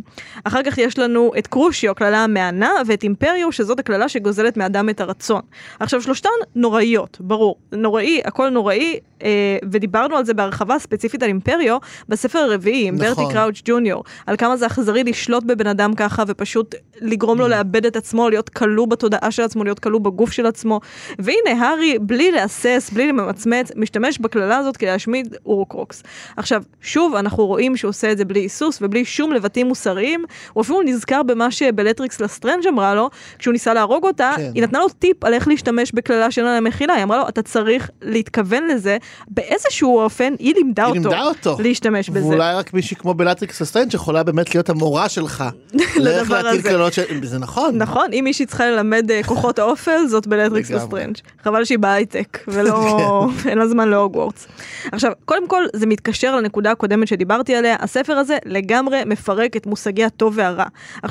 [0.43, 5.01] אחר כך יש לנו את קרושיו, הקללה המענה, ואת אימפריו, שזאת הקללה שגוזלת מאדם את
[5.01, 5.41] הרצון.
[5.79, 7.56] עכשיו, שלושתן נוראיות, ברור.
[7.71, 11.77] נוראי, הכל נוראי, אה, ודיברנו על זה בהרחבה ספציפית על אימפריו,
[12.10, 13.08] בספר הרביעי, עם נכון.
[13.08, 17.41] ברטי קראוץ' ג'וניור, על כמה זה אכזרי לשלוט בבן אדם ככה, ופשוט לגרום Mm.
[17.41, 20.79] לו לאבד את עצמו, להיות כלוא בתודעה של עצמו, להיות כלוא בגוף של עצמו.
[21.19, 26.03] והנה, הארי, בלי להסס, בלי למצמץ, משתמש בקללה הזאת כדי להשמיד הורקרוקס.
[26.38, 30.25] עכשיו, שוב, אנחנו רואים שהוא עושה את זה בלי היסוס ובלי שום לבטים מוסריים.
[30.53, 33.09] הוא אפילו נזכר במה שבלטריקס לסטרנג' אמרה לו,
[33.39, 34.51] כשהוא ניסה להרוג אותה, כן.
[34.53, 36.93] היא נתנה לו טיפ על איך להשתמש בקללה שאין עליה מחילה.
[36.93, 41.57] היא אמרה לו, אתה צריך להתכוון לזה, באיזשהו אופן, היא לימדה היא אותו, לימדה אותו.
[41.59, 42.27] להשתמש בזה.
[42.27, 45.43] ואולי רק מישהי כמו בלטריקס לסטרנג' יכולה באמת להיות המורה שלך.
[46.03, 46.62] לאיך להטיל.
[46.62, 46.99] קללות ש...
[47.23, 47.77] זה נכון.
[47.77, 50.71] נכון, אם מישהי צריכה ללמד אה, כוחות האופל, זאת בלטריקס.
[50.71, 51.15] לסטרנג'.
[51.43, 52.73] חבל שהיא בהייטק, ולא,
[53.43, 53.49] כן.
[53.49, 54.47] אין לה זמן להוגוורטס.
[54.91, 60.03] עכשיו, קודם כל, זה מתקשר לנקודה הקודמת שדיברתי עליה, הספר הזה לגמרי מפרק את מושגי
[60.03, 60.65] הטוב והרע.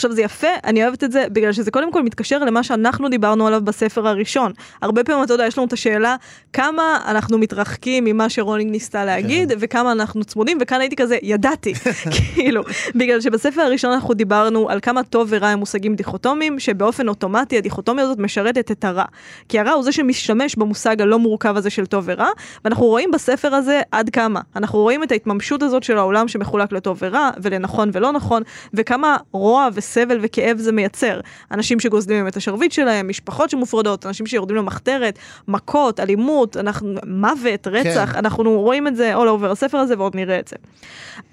[0.04, 3.46] עכשיו, זה יפה, אני אוהבת את זה, בגלל שזה קודם כל מתקשר למה שאנחנו דיברנו
[3.46, 4.52] עליו בספר הראשון.
[4.82, 6.16] הרבה פעמים, אתה יודע, יש לנו את השאלה,
[6.52, 9.58] כמה אנחנו מתרחקים ממה שרולינג ניסתה להגיד, כן.
[9.60, 11.74] וכמה אנחנו צמודים, וכאן הייתי כזה, ידעתי,
[12.34, 12.62] כאילו,
[12.94, 18.04] בגלל שבספר הראשון אנחנו דיברנו על כמה טוב ורע הם מושגים דיכוטומיים, שבאופן אוטומטי הדיכוטומיה
[18.04, 19.04] הזאת משרתת את הרע.
[19.48, 22.28] כי הרע הוא זה שמשתמש במושג הלא מורכב הזה של טוב ורע,
[22.64, 24.40] ואנחנו רואים בספר הזה עד כמה.
[24.56, 28.42] אנחנו רואים את ההתממשות הזאת של העולם שמחולק לטוב ורע, ולנכון ולא נכון,
[28.74, 31.20] וכמה רוע סבל וכאב זה מייצר.
[31.50, 38.10] אנשים שגוזלים את השרביט שלהם, משפחות שמופרדות, אנשים שיורדים למחתרת, מכות, אלימות, אנחנו, מוות, רצח,
[38.12, 38.18] כן.
[38.18, 40.56] אנחנו רואים את זה all over הספר הזה ועוד נראה את זה.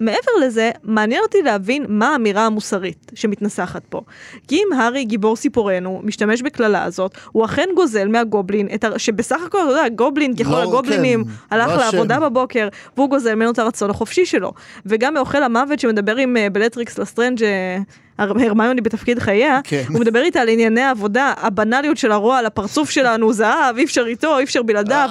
[0.00, 4.00] מעבר לזה, מעניין אותי להבין מה האמירה המוסרית שמתנסחת פה.
[4.48, 8.98] כי אם הארי, גיבור סיפורנו, משתמש בקללה הזאת, הוא אכן גוזל מהגובלין, הר...
[8.98, 12.24] שבסך הכל, אתה יודע, גובלין ככל לא, הגובלינים, כן, הלך לא לעבודה אשם.
[12.24, 14.52] בבוקר, והוא גוזל ממנו את הרצון החופשי שלו.
[14.86, 17.78] וגם מאוכל המוות שמדבר עם אה, בלטריקס לסטרנג' אה,
[18.20, 19.84] הרמיוני בתפקיד חייה, כן.
[19.88, 24.04] הוא מדבר איתה על ענייני העבודה, הבנאליות של הרוע על הפרצוף שלנו, זהב, אי אפשר
[24.06, 25.08] איתו, אי אפשר בלעדיו.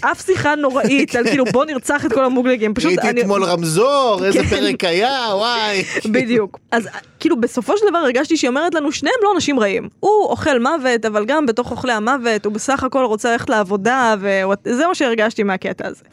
[0.00, 3.20] אף שיחה נוראית על כאילו בוא נרצח את כל המוגלגים, פשוט ראיתי אני...
[3.20, 4.46] אתמול רמזור, איזה כן.
[4.46, 5.84] פרק היה, וואי.
[6.04, 6.58] בדיוק.
[6.70, 6.88] אז
[7.22, 9.88] כאילו בסופו של דבר הרגשתי שהיא אומרת לנו שניהם לא אנשים רעים.
[10.00, 14.86] הוא אוכל מוות, אבל גם בתוך אוכלי המוות הוא בסך הכל רוצה ללכת לעבודה, וזה
[14.86, 16.04] מה שהרגשתי מהקטע הזה.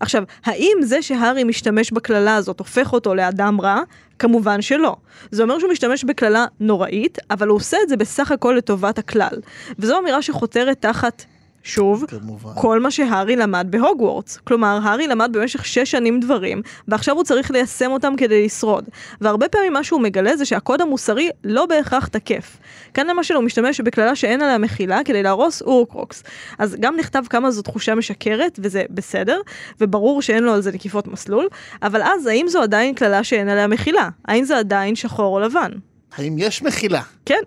[0.00, 3.80] עכשיו, האם זה שהארי משתמש בקללה הזאת הופך אותו לאדם רע?
[4.18, 4.96] כמובן שלא.
[5.30, 9.40] זה אומר שהוא משתמש בקללה נוראית, אבל הוא עושה את זה בסך הכל לטובת הכלל.
[9.78, 11.24] וזו אמירה שחותרת תחת,
[11.68, 12.50] שוב, כמובן.
[12.54, 14.36] כל מה שהארי למד בהוגוורטס.
[14.36, 18.88] כלומר, הארי למד במשך שש שנים דברים, ועכשיו הוא צריך ליישם אותם כדי לשרוד.
[19.20, 22.56] והרבה פעמים מה שהוא מגלה זה שהקוד המוסרי לא בהכרח תקף.
[22.94, 26.22] כאן למשל הוא משתמש בקללה שאין עליה מחילה כדי להרוס אורקרוקס.
[26.58, 29.40] אז גם נכתב כמה זו תחושה משקרת, וזה בסדר,
[29.80, 31.48] וברור שאין לו על זה נקיפות מסלול,
[31.82, 34.08] אבל אז האם זו עדיין קללה שאין עליה מחילה?
[34.24, 35.70] האם זה עדיין שחור או לבן?
[36.16, 37.02] האם יש מחילה?
[37.26, 37.42] כן.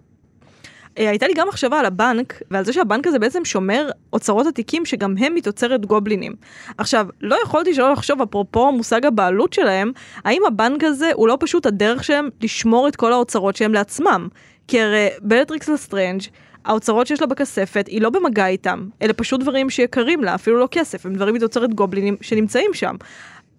[0.97, 4.85] אה, הייתה לי גם מחשבה על הבנק, ועל זה שהבנק הזה בעצם שומר אוצרות עתיקים
[4.85, 6.35] שגם הם מתוצרת גובלינים.
[6.77, 9.91] עכשיו, לא יכולתי שלא לחשוב, אפרופו מושג הבעלות שלהם,
[10.23, 14.27] האם הבנק הזה הוא לא פשוט הדרך שלהם לשמור את כל האוצרות שלהם לעצמם?
[14.67, 16.21] כי הרי בלטריקס לסטרנג'
[16.65, 20.67] האוצרות שיש לה בכספת היא לא במגע איתם, אלה פשוט דברים שיקרים לה, אפילו לא
[20.71, 22.95] כסף, הם דברים מתוצרת גובלינים שנמצאים שם.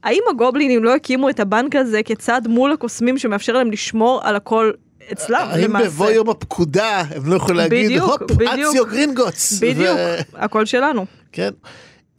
[0.03, 4.71] האם הגובלינים לא הקימו את הבנק הזה כצעד מול הקוסמים שמאפשר להם לשמור על הכל
[5.13, 5.87] אצלם האם למעשה?
[5.87, 8.31] בבוא יום הפקודה הם לא יכולים להגיד, בדיוק, הופ.
[8.43, 9.53] אקציו גרינגוטס.
[9.61, 11.07] בדיוק, ו- הכל שלנו.
[11.33, 11.51] כן.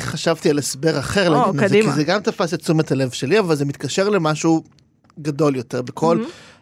[0.01, 1.91] חשבתי על הסבר אחר או, לעניין הזה, כי.
[1.91, 4.63] זה גם תפס את תשומת הלב שלי, אבל זה מתקשר למשהו
[5.21, 6.19] גדול יותר בכל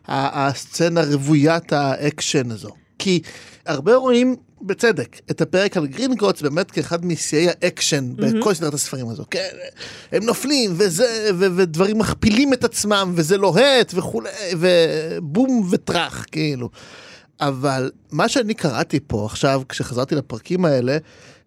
[0.08, 2.70] ה- הסצנה רוויית האקשן הזו.
[3.00, 3.22] כי
[3.66, 9.24] הרבה רואים, בצדק, את הפרק על גרינגוטס באמת כאחד משיאי האקשן בכל סדרת הספרים הזו.
[9.32, 9.50] כן,
[10.12, 16.70] הם נופלים, וזה, ו- ודברים מכפילים את עצמם, וזה לוהט וכולי, ובום וטראח, כאילו.
[17.42, 20.98] אבל מה שאני קראתי פה עכשיו, כשחזרתי לפרקים האלה,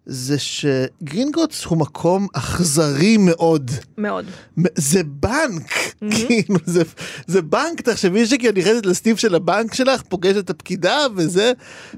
[0.05, 3.71] זה שגרינגוטס הוא מקום אכזרי מאוד.
[3.97, 4.25] מאוד.
[4.75, 5.71] זה בנק,
[6.09, 6.83] כאילו זה,
[7.27, 11.51] זה בנק, תחשבי שכאילו נכנסת לסניף של הבנק שלך, פוגשת את הפקידה וזה,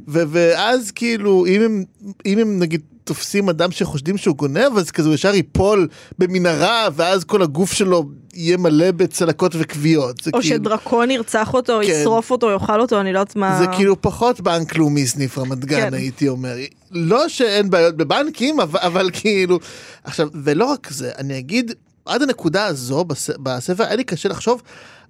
[0.08, 1.84] ו, ואז כאילו אם הם,
[2.26, 5.88] אם הם נגיד תופסים אדם שחושדים שהוא גונב, אז כזה הוא ישר ייפול
[6.20, 10.20] במנהרה, ואז כל הגוף שלו יהיה מלא בצלקות וכוויות.
[10.20, 11.92] או כאילו, שדרקון ירצח אותו, כן.
[11.92, 13.58] ישרוף אותו, יאכל אותו, אני לא יודעת מה...
[13.60, 15.94] זה כאילו פחות בנק לאומי סניף רמת גן כן.
[15.94, 16.56] הייתי אומר.
[16.92, 19.60] לא שאין בעיות בבנקים אבל, אבל כאילו
[20.04, 21.72] עכשיו ולא רק זה אני אגיד
[22.06, 24.62] עד הנקודה הזו בס, בספר היה לי קשה לחשוב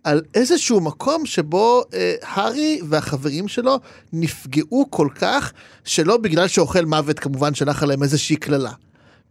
[0.04, 3.80] על איזשהו מקום שבו אה, הארי והחברים שלו
[4.14, 8.72] נפגעו כל כך שלא בגלל שאוכל מוות כמובן שלח עליהם איזושהי קללה.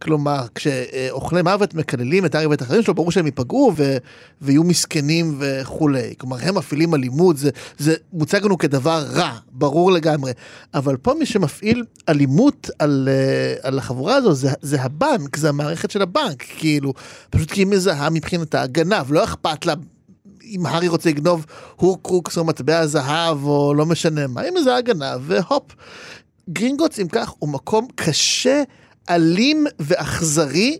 [0.01, 3.97] כלומר, כשאוכלי מוות מקללים את הארי ואת החברים שלו, ברור שהם ייפגעו ו...
[4.41, 6.13] ויהיו מסכנים וכולי.
[6.17, 10.31] כלומר, הם מפעילים אלימות, זה, זה מוצג לנו כדבר רע, ברור לגמרי.
[10.73, 15.91] אבל פה מי שמפעיל אלימות על, אה, על החבורה הזו, זה, זה הבנק, זה המערכת
[15.91, 16.93] של הבנק, כאילו,
[17.29, 19.73] פשוט כי היא מזהה מבחינתה גנב, לא אכפת לה.
[20.49, 25.75] אם הארי רוצה לגנוב הורקרוקס או מטבע זהב או לא משנה מה, אתה גנב והופ.
[26.49, 28.63] גרינגוטס אם כך הוא מקום קשה,
[29.09, 30.77] אלים ואכזרי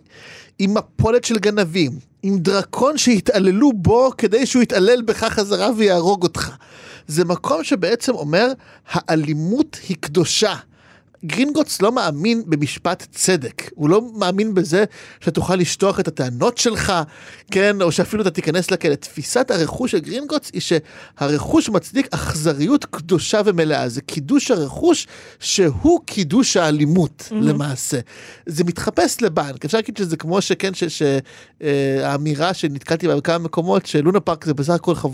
[0.58, 6.50] עם מפולת של גנבים, עם דרקון שהתעללו בו כדי שהוא יתעלל בך חזרה ויהרוג אותך.
[7.06, 8.52] זה מקום שבעצם אומר
[8.90, 10.54] האלימות היא קדושה.
[11.24, 14.84] גרינגוטס לא מאמין במשפט צדק, הוא לא מאמין בזה
[15.20, 16.92] שתוכל לשטוח את הטענות שלך,
[17.50, 18.94] כן, או שאפילו אתה תיכנס לכלא.
[18.94, 25.06] תפיסת הרכוש של גרינגוטס היא שהרכוש מצדיק אכזריות קדושה ומלאה, זה קידוש הרכוש
[25.40, 27.34] שהוא קידוש האלימות mm-hmm.
[27.34, 28.00] למעשה.
[28.46, 34.44] זה מתחפש לבנק, אפשר להגיד שזה כמו שכן, שהאמירה שנתקלתי בה בכמה מקומות, שלונה פארק
[34.44, 35.10] זה בסך הכל חב...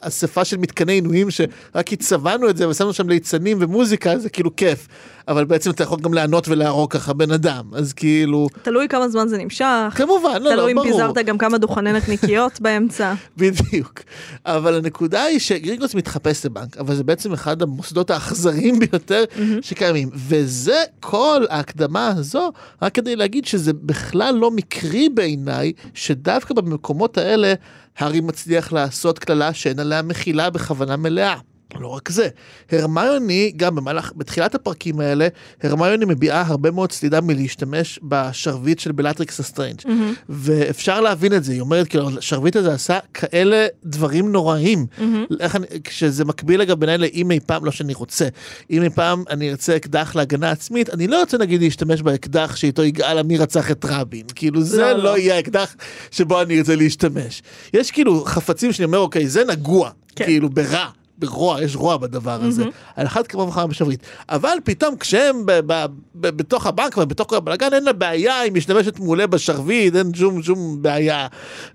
[0.00, 4.88] אספה של מתקני עינויים שרק הצבענו את זה ושמנו שם ליצנים ומוזיקה, זה כאילו כיף.
[5.28, 8.48] אבל בעצם אתה יכול גם לענות ולהרוג ככה בן אדם, אז כאילו...
[8.62, 9.94] תלוי כמה זמן זה נמשך.
[9.94, 10.88] כמובן, לא, לא, תלוי אם ברור.
[10.88, 13.14] פיזרת גם כמה דוכני נקניקיות באמצע.
[13.36, 14.00] בדיוק.
[14.46, 19.24] אבל הנקודה היא שגרינגוס מתחפש לבנק, אבל זה בעצם אחד המוסדות האכזריים ביותר
[19.60, 20.08] שקיימים.
[20.14, 27.54] וזה כל ההקדמה הזו, רק כדי להגיד שזה בכלל לא מקרי בעיניי, שדווקא במקומות האלה,
[27.98, 31.36] הארי מצליח לעשות קללה שאין עליה מחילה בכוונה מלאה.
[31.80, 32.28] לא רק זה,
[32.72, 35.28] הרמיוני, גם במהלך, בתחילת הפרקים האלה,
[35.62, 39.80] הרמיוני מביעה הרבה מאוד סלידה מלהשתמש בשרביט של בלטריקס לסטרנג'.
[39.80, 39.88] Mm-hmm.
[40.28, 44.86] ואפשר להבין את זה, היא אומרת, כאילו, השרביט הזה עשה כאלה דברים נוראים.
[44.98, 45.02] Mm-hmm.
[45.40, 48.28] איך אני, כשזה מקביל אגב בעיניי לאם אי פעם, לא שאני רוצה,
[48.70, 52.84] אם אי פעם אני ארצה אקדח להגנה עצמית, אני לא רוצה נגיד להשתמש באקדח שאיתו
[52.84, 54.26] יגאל עמי רצח את רבין.
[54.34, 55.04] כאילו, זה לא, לא.
[55.04, 55.76] לא יהיה האקדח
[56.10, 57.42] שבו אני ארצה להשתמש.
[57.74, 60.24] יש כאילו חפצים שאני אומר, אוקיי, זה נגוע, כן.
[60.24, 60.88] כאילו, ברע.
[61.18, 62.92] ברוע, יש רוע בדבר הזה, mm-hmm.
[62.96, 64.00] על אחת כמה וכמה בשברית.
[64.28, 68.98] אבל פתאום כשהם ב- ב- ב- בתוך הבנק ובתוך הבלאגן אין לה בעיה, היא משתמשת
[68.98, 71.26] מעולה בשרביט, אין שום שום בעיה.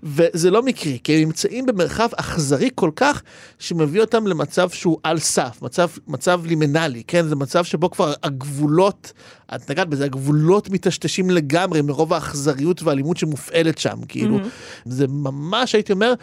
[0.02, 3.22] וזה לא מקרי, כי הם נמצאים במרחב אכזרי כל כך,
[3.58, 7.28] שמביא אותם למצב שהוא על סף, מצב, מצב לימינלי, כן?
[7.28, 9.12] זה מצב שבו כבר הגבולות,
[9.54, 14.38] את נגעת בזה, הגבולות מטשטשים לגמרי מרוב האכזריות והאלימות שמופעלת שם, כאילו.
[14.38, 14.82] Mm-hmm.
[14.84, 16.14] זה ממש, הייתי אומר,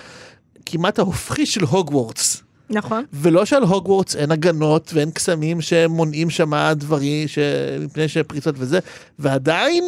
[0.65, 2.48] כמעט ההופכי של הוגוורטס.
[2.69, 3.05] נכון.
[3.13, 7.27] ולא שעל הוגוורטס אין הגנות ואין קסמים שמונעים שם דברים
[7.79, 8.79] מפני שפריצות וזה,
[9.19, 9.83] ועדיין,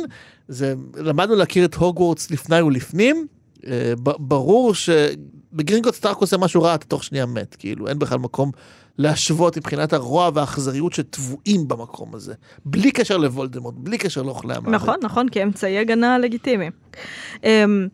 [0.47, 3.27] זה, למדנו להכיר את הוגוורטס לפני ולפנים,
[3.67, 8.51] אה, ברור שבגרינגוט סטארק עושה משהו רע, אתה תוך שנייה מת, כאילו אין בכלל מקום
[8.97, 12.33] להשוות מבחינת הרוע והאכזריות שטבועים במקום הזה,
[12.65, 14.73] בלי קשר לוולדמורט, בלי קשר לאוכלי המוות.
[14.73, 16.69] נכון, נכון, כאמצעי הגנה לגיטימי.
[17.43, 17.87] אמ,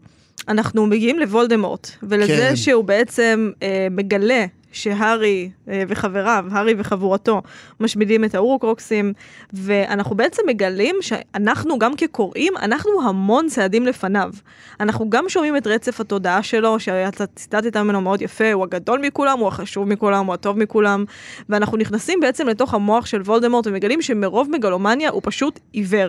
[0.48, 2.56] אנחנו מגיעים לוולדמורט, ולזה כן.
[2.56, 4.46] שהוא בעצם אה, מגלה
[4.78, 7.42] שהארי אה, וחבריו, הארי וחבורתו,
[7.80, 9.14] משמידים את האורוקרוקסים,
[9.54, 14.32] ואנחנו בעצם מגלים שאנחנו גם כקוראים, אנחנו המון צעדים לפניו.
[14.80, 19.40] אנחנו גם שומעים את רצף התודעה שלו, שאתה ציטטת ממנו מאוד יפה, הוא הגדול מכולם,
[19.40, 21.06] הוא החשוב מכולם, הוא הטוב מכולם,
[21.50, 26.08] ואנחנו נכנסים בעצם לתוך המוח של וולדמורט ומגלים שמרוב מגלומניה הוא פשוט עיוור.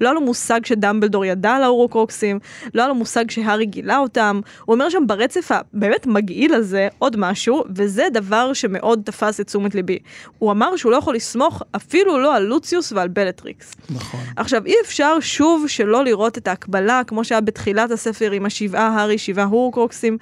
[0.00, 2.38] לא היה לו מושג שדמבלדור ידע על האורוקרוקסים,
[2.74, 7.16] לא היה לו מושג שהארי גילה אותם, הוא אומר שם ברצף הבאמת מגעיל הזה עוד
[7.16, 9.98] משהו, וזה דבר שמאוד תפס את תשומת ליבי.
[10.38, 13.74] הוא אמר שהוא לא יכול לסמוך אפילו לא על לוציוס ועל בלטריקס.
[13.90, 14.20] נכון.
[14.36, 19.18] עכשיו, אי אפשר שוב שלא לראות את ההקבלה, כמו שהיה בתחילת הספר עם השבעה הארי,
[19.18, 20.18] שבעה הורקרוקסים.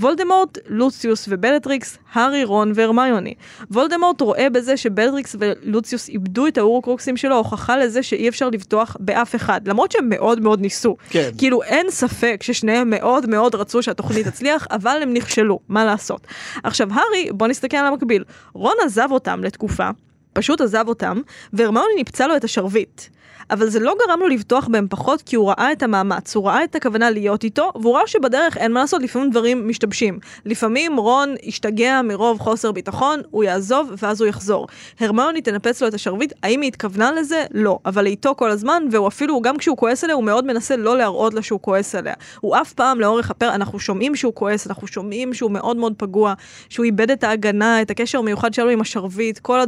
[0.00, 3.34] וולדמורט, לוציוס ובלטריקס, הארי, רון והרמיוני.
[3.70, 9.34] וולדמורט רואה בזה שבלטריקס ולוציוס איבדו את ההורקרוקסים שלו, הוכחה לזה שאי אפשר לבטוח באף
[9.34, 10.96] אחד, למרות שהם מאוד מאוד ניסו.
[11.10, 11.30] כן.
[11.38, 16.26] כאילו אין ספק ששניהם מאוד מאוד רצו שהתוכנית תצליח, אבל הם נכשלו, מה לעשות.
[16.62, 18.24] עכשיו, הארי, בוא נסתכל על המקביל.
[18.52, 19.90] רון עזב אותם לתקופה,
[20.32, 21.20] פשוט עזב אותם,
[21.52, 23.02] והרמיוני ניפצה לו את השרביט.
[23.50, 26.64] אבל זה לא גרם לו לבטוח בהם פחות כי הוא ראה את המאמץ, הוא ראה
[26.64, 30.18] את הכוונה להיות איתו, והוא ראה שבדרך אין מה לעשות, לפעמים דברים משתבשים.
[30.46, 34.66] לפעמים רון ישתגע מרוב חוסר ביטחון, הוא יעזוב ואז הוא יחזור.
[35.00, 37.44] הרמיוני תנפץ לו את השרביט, האם היא התכוונה לזה?
[37.50, 37.78] לא.
[37.86, 41.34] אבל איתו כל הזמן, והוא אפילו, גם כשהוא כועס עליה, הוא מאוד מנסה לא להראות
[41.34, 42.14] לה שהוא כועס עליה.
[42.40, 46.34] הוא אף פעם לאורך הפרק, אנחנו שומעים שהוא כועס, אנחנו שומעים שהוא מאוד מאוד פגוע,
[46.68, 49.60] שהוא איבד את ההגנה, את הקשר המיוחד שלו עם השרביט, כל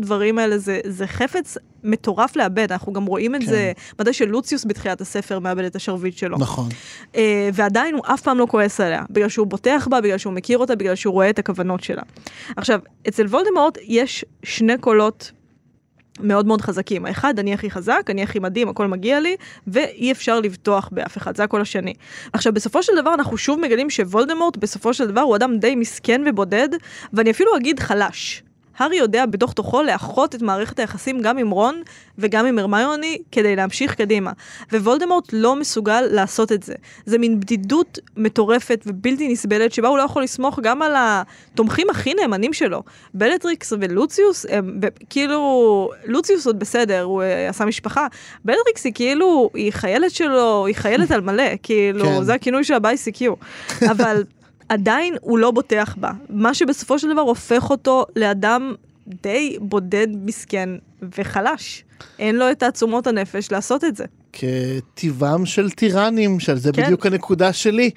[0.58, 3.46] זה, זה חפץ מטורף לאבד, אנחנו גם רואים את כן.
[3.46, 6.38] זה מתי שלוציוס בתחילת הספר מאבד את השרביט שלו.
[6.38, 6.68] נכון.
[7.12, 7.16] Uh,
[7.52, 10.74] ועדיין הוא אף פעם לא כועס עליה, בגלל שהוא בוטח בה, בגלל שהוא מכיר אותה,
[10.74, 12.02] בגלל שהוא רואה את הכוונות שלה.
[12.56, 15.32] עכשיו, אצל וולדמורט יש שני קולות
[16.20, 17.06] מאוד מאוד חזקים.
[17.06, 19.36] האחד, אני הכי חזק, אני הכי מדהים, הכל מגיע לי,
[19.66, 21.94] ואי אפשר לבטוח באף אחד, זה הקול השני.
[22.32, 26.22] עכשיו, בסופו של דבר אנחנו שוב מגלים שוולדמורט בסופו של דבר הוא אדם די מסכן
[26.26, 26.68] ובודד,
[27.12, 28.42] ואני אפילו אגיד חלש.
[28.82, 31.82] הארי יודע בתוך תוכו לאחות את מערכת היחסים גם עם רון
[32.18, 34.32] וגם עם הרמיוני כדי להמשיך קדימה.
[34.72, 36.74] ווולדמורט לא מסוגל לעשות את זה.
[37.06, 42.14] זה מין בדידות מטורפת ובלתי נסבלת שבה הוא לא יכול לסמוך גם על התומכים הכי
[42.14, 42.82] נאמנים שלו.
[43.14, 48.06] בלטריקס ולוציוס הם כאילו, לוציוס עוד בסדר, הוא uh, עשה משפחה.
[48.44, 52.24] בלטריקס היא כאילו, היא חיילת שלו, היא חיילת על מלא, כאילו, כן.
[52.24, 53.24] זה הכינוי של ה-BICQ.
[53.90, 54.22] אבל...
[54.68, 56.10] עדיין הוא לא בוטח בה.
[56.28, 58.74] מה שבסופו של דבר הופך אותו לאדם
[59.22, 60.68] די בודד, מסכן
[61.18, 61.84] וחלש.
[62.18, 64.04] אין לו את תעצומות הנפש לעשות את זה.
[64.32, 66.82] כטיבם של טירנים, שעל זה כן.
[66.82, 67.90] בדיוק הנקודה שלי.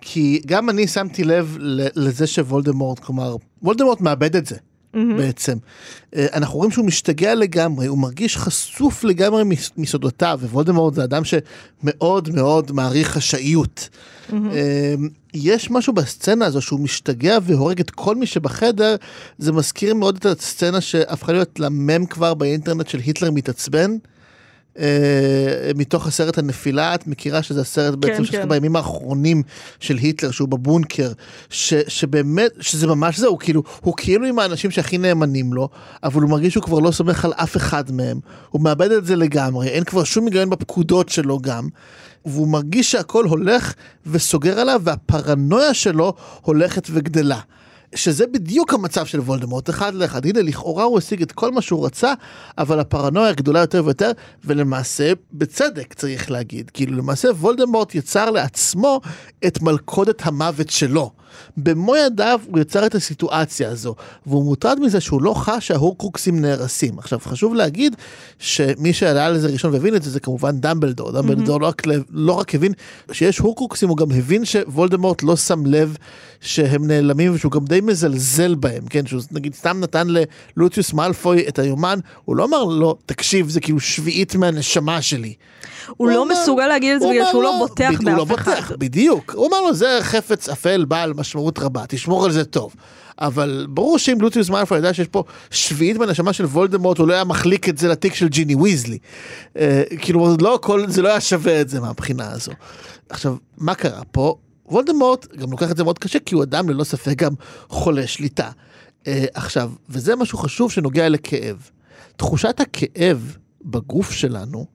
[0.00, 1.56] כי גם אני שמתי לב
[1.96, 4.56] לזה שוולדמורט, כלומר, וולדמורט מאבד את זה.
[4.94, 5.16] mm-hmm.
[5.16, 5.56] בעצם.
[6.16, 9.42] אה, אנחנו רואים שהוא משתגע לגמרי, הוא מרגיש חשוף לגמרי
[9.76, 13.88] מסודותיו, ווולדמורט זה אדם שמאוד מאוד מעריך חשאיות.
[14.28, 14.32] Mm-hmm.
[15.34, 18.96] יש משהו בסצנה הזו שהוא משתגע והורג את כל מי שבחדר,
[19.38, 23.96] זה מזכיר מאוד את הסצנה שהפכה להיות למם כבר באינטרנט של היטלר מתעצבן.
[24.78, 28.48] אה, מתוך הסרט הנפילה, את מכירה שזה הסרט כן, בעצם כן.
[28.48, 29.42] בימים האחרונים
[29.80, 31.12] של היטלר, שהוא בבונקר,
[31.50, 35.68] ש, שבאמת, שזה ממש זה, הוא כאילו, הוא כאילו עם האנשים שהכי נאמנים לו,
[36.02, 39.16] אבל הוא מרגיש שהוא כבר לא סומך על אף אחד מהם, הוא מאבד את זה
[39.16, 41.68] לגמרי, אין כבר שום היגיון בפקודות שלו גם,
[42.24, 43.74] והוא מרגיש שהכל הולך
[44.06, 47.40] וסוגר עליו, והפרנויה שלו הולכת וגדלה.
[47.94, 50.26] שזה בדיוק המצב של וולדמורט, אחד לאחד.
[50.26, 52.14] הנה, לכאורה הוא השיג את כל מה שהוא רצה,
[52.58, 54.10] אבל הפרנויה גדולה יותר ויותר,
[54.44, 56.70] ולמעשה, בצדק צריך להגיד.
[56.70, 59.00] כאילו, למעשה וולדמורט יצר לעצמו
[59.46, 61.10] את מלכודת המוות שלו.
[61.56, 63.94] במו ידיו הוא יצר את הסיטואציה הזו,
[64.26, 66.98] והוא מוטרד מזה שהוא לא חש שההורקרוקסים נהרסים.
[66.98, 67.96] עכשיו, חשוב להגיד
[68.38, 71.12] שמי שעלה על זה ראשון והבין את זה, זה כמובן דמבלדור.
[71.12, 72.72] דמבלדור לא רק, לא רק הבין
[73.12, 75.96] שיש הורקרוקסים, הוא גם הבין שוולדמורט לא שם לב
[76.40, 79.06] שהם נעלמים, ושהוא גם די מזלזל בהם, כן?
[79.06, 80.06] שהוא נגיד סתם נתן
[80.56, 85.34] ללוציוס מאלפוי את היומן, הוא לא אמר לו, תקשיב, זה כאילו שביעית מהנשמה שלי.
[85.96, 88.50] הוא לא מסוגל להגיד את זה בגלל שהוא לא בוטח הוא לא באף אחד.
[88.50, 89.34] בוטח, בדיוק.
[89.34, 92.74] הוא אמר לו, זה חפץ אפל בעל משמעות רבה, תשמור על זה טוב.
[93.18, 97.24] אבל ברור שאם לוציוס מאלפוי ידע שיש פה שביעית בנשמה של וולדמורט, הוא לא היה
[97.24, 98.98] מחליק את זה לתיק של ג'יני ויזלי.
[99.58, 102.52] אה, כאילו, לא הכל, זה לא היה שווה את זה מהבחינה הזו.
[103.08, 104.36] עכשיו, מה קרה פה?
[104.66, 107.32] וולדמורט גם לוקח את זה מאוד קשה, כי הוא אדם ללא ספק גם
[107.68, 108.50] חולה שליטה.
[109.06, 111.70] אה, עכשיו, וזה משהו חשוב שנוגע לכאב.
[112.16, 114.66] תחושת הכאב בגוף שלנו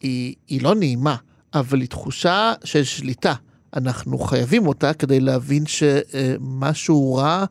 [0.00, 1.16] היא, היא לא נעימה,
[1.54, 3.34] אבל היא תחושה של שליטה.
[3.76, 7.44] אנחנו חייבים אותה כדי להבין שמשהו רע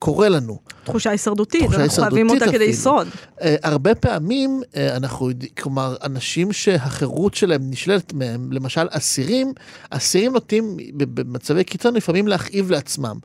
[0.00, 0.58] קורה לנו.
[0.84, 2.80] תחושה הישרדותית, תחושה אנחנו חייבים אותה הישרדותית כדי אפילו.
[2.80, 3.08] לשרוד.
[3.42, 9.52] אה, הרבה פעמים אה, אנחנו יודעים, כלומר, אנשים שהחירות שלהם נשללת מהם, למשל אסירים,
[9.90, 13.16] אסירים נוטים במצבי קיצון לפעמים להכאיב לעצמם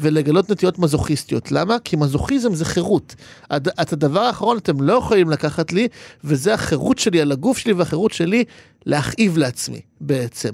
[0.00, 1.52] ולגלות נטיות מזוכיסטיות.
[1.52, 1.76] למה?
[1.84, 3.14] כי מזוכיזם זה חירות.
[3.50, 5.88] הד- את הדבר האחרון אתם לא יכולים לקחת לי,
[6.24, 8.44] וזה החירות שלי על הגוף שלי והחירות שלי
[8.86, 10.50] להכאיב לעצמי בעצם.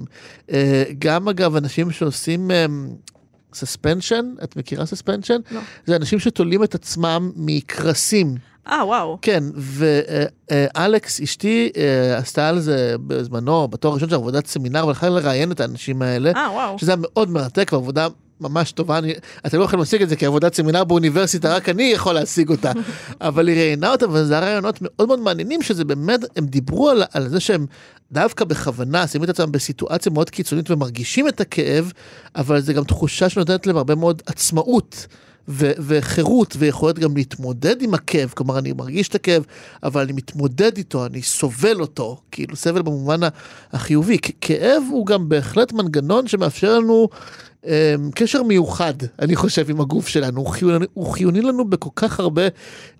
[0.51, 2.51] אה, גם אגב, אנשים שעושים...
[3.53, 5.39] סספנשן, את מכירה סספנשן?
[5.51, 5.61] לא.
[5.85, 8.35] זה אנשים שתולים את עצמם מקרסים
[8.69, 9.17] אה, וואו.
[9.21, 9.43] כן,
[10.51, 15.59] ואלכס אשתי אה, עשתה על זה בזמנו, בתואר הראשון של עבודת סמינר, והלכה לראיין את
[15.59, 16.79] האנשים האלה, אה, וואו.
[16.79, 18.07] שזה היה מאוד מרתק ועבודה
[18.41, 19.13] ממש טובה, אני,
[19.45, 22.71] אתם לא יכולים להשיג את זה כעבודת סמינר באוניברסיטה, רק אני יכול להשיג אותה,
[23.21, 27.03] אבל היא ראיינה אותה, וזה היה רעיונות מאוד מאוד מעניינים, שזה באמת, הם דיברו על,
[27.13, 27.65] על זה שהם
[28.11, 31.91] דווקא בכוונה שמים את עצמם בסיטואציה מאוד קיצונית ומרגישים את הכאב,
[32.35, 35.07] אבל זה גם תחושה שנותנת להם הרבה מאוד עצמאות.
[35.49, 39.43] ו- וחירות ויכולת גם להתמודד עם הכאב, כלומר אני מרגיש את הכאב,
[39.83, 43.19] אבל אני מתמודד איתו, אני סובל אותו, כאילו סבל במובן
[43.71, 44.17] החיובי.
[44.21, 47.09] כ- כאב הוא גם בהחלט מנגנון שמאפשר לנו
[48.15, 52.41] קשר מיוחד, אני חושב, עם הגוף שלנו, הוא חיוני, הוא חיוני לנו בכל כך הרבה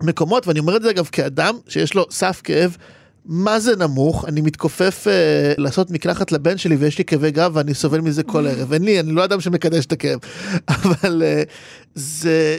[0.02, 2.76] מקומות, ואני אומר את זה אגב כאדם שיש לו סף כאב.
[3.28, 7.74] מה זה נמוך, אני מתכופף אה, לעשות מקלחת לבן שלי ויש לי כאבי גב ואני
[7.74, 8.72] סובל מזה כל ערב.
[8.72, 10.18] אין לי, אני לא אדם שמקדש את הכאב,
[10.68, 11.42] אבל אה,
[11.94, 12.58] זה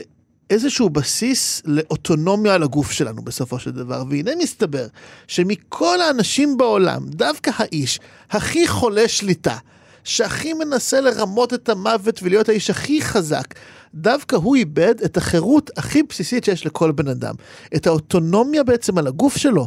[0.50, 4.04] איזשהו בסיס לאוטונומיה על הגוף שלנו בסופו של דבר.
[4.10, 4.86] והנה מסתבר
[5.26, 9.56] שמכל האנשים בעולם, דווקא האיש הכי חולה שליטה,
[10.04, 13.54] שהכי מנסה לרמות את המוות ולהיות האיש הכי חזק,
[13.94, 17.34] דווקא הוא איבד את החירות הכי בסיסית שיש לכל בן אדם.
[17.76, 19.66] את האוטונומיה בעצם על הגוף שלו.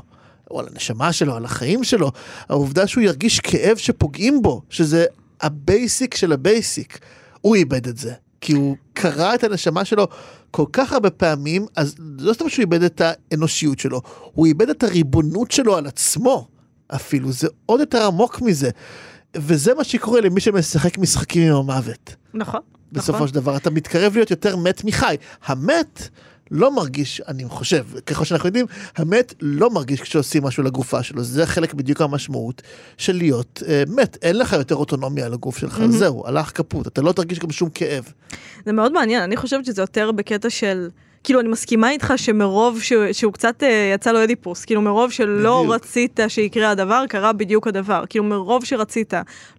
[0.51, 2.11] או על הנשמה שלו, על החיים שלו,
[2.49, 5.05] העובדה שהוא ירגיש כאב שפוגעים בו, שזה
[5.41, 6.99] ה basic של ה basic,
[7.41, 8.13] הוא איבד את זה.
[8.41, 10.07] כי הוא קרע את הנשמה שלו
[10.51, 14.01] כל כך הרבה פעמים, אז לא סתם שהוא איבד את האנושיות שלו,
[14.33, 16.47] הוא איבד את הריבונות שלו על עצמו
[16.87, 18.69] אפילו, זה עוד יותר עמוק מזה.
[19.37, 22.15] וזה מה שקורה למי שמשחק משחקים עם המוות.
[22.33, 22.61] נכון.
[22.91, 23.27] בסופו נכון.
[23.27, 25.15] של דבר אתה מתקרב להיות יותר מת מחי.
[25.45, 26.09] המת
[26.51, 28.65] לא מרגיש, אני חושב, ככל שאנחנו יודעים,
[28.97, 32.61] המת לא מרגיש כשעושים משהו לגופה שלו, זה חלק בדיוק המשמעות
[32.97, 37.01] של להיות אה, מת, אין לך יותר אוטונומיה על הגוף שלך, זהו, הלך כפות, אתה
[37.01, 38.13] לא תרגיש גם שום כאב.
[38.65, 40.89] זה מאוד מעניין, אני חושבת שזה יותר בקטע של...
[41.23, 45.59] כאילו, אני מסכימה איתך שמרוב שהוא, שהוא קצת אה, יצא לו אדיפוס, כאילו מרוב שלא
[45.59, 45.75] בדיוק.
[45.75, 48.03] רצית שיקרה הדבר, קרה בדיוק הדבר.
[48.09, 49.13] כאילו, מרוב שרצית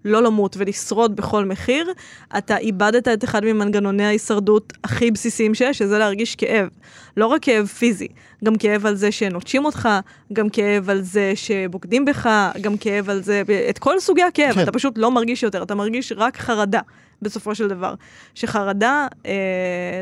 [0.04, 1.92] לא למות ולשרוד בכל מחיר,
[2.38, 6.68] אתה איבדת את אחד ממנגנוני ההישרדות הכי בסיסיים שיש, שזה להרגיש כאב.
[7.16, 8.08] לא רק כאב פיזי,
[8.44, 9.88] גם כאב על זה שנוטשים אותך,
[10.32, 14.62] גם כאב על זה שבוגדים בך, גם כאב על זה, את כל סוגי הכאב, כן.
[14.62, 16.80] אתה פשוט לא מרגיש יותר, אתה מרגיש רק חרדה.
[17.22, 17.94] בסופו של דבר.
[18.34, 19.32] שחרדה, אה,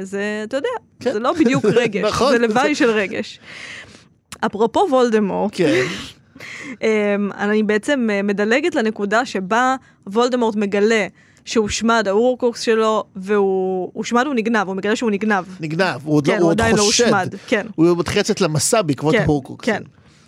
[0.03, 0.69] זה, אתה יודע,
[1.01, 1.13] כן.
[1.13, 3.41] זה לא בדיוק רגש, נכון, זה לוואי של רגש.
[4.47, 5.85] אפרופו וולדמורט, כן,
[6.83, 11.07] אה, אני בעצם אה, מדלגת לנקודה שבה וולדמורט מגלה
[11.45, 15.45] שהושמד האורקוקס שלו, והוא הושמד הוא נגנב, הוא מגלה שהוא נגנב.
[15.61, 17.67] נגנב, הוא עוד, כן, לא, הוא הוא עדיין לא חושד, הושמד, כן.
[17.75, 19.65] הוא מתחיל לצאת למסע בעקבות כן, הורקוקס.
[19.67, 19.83] כן.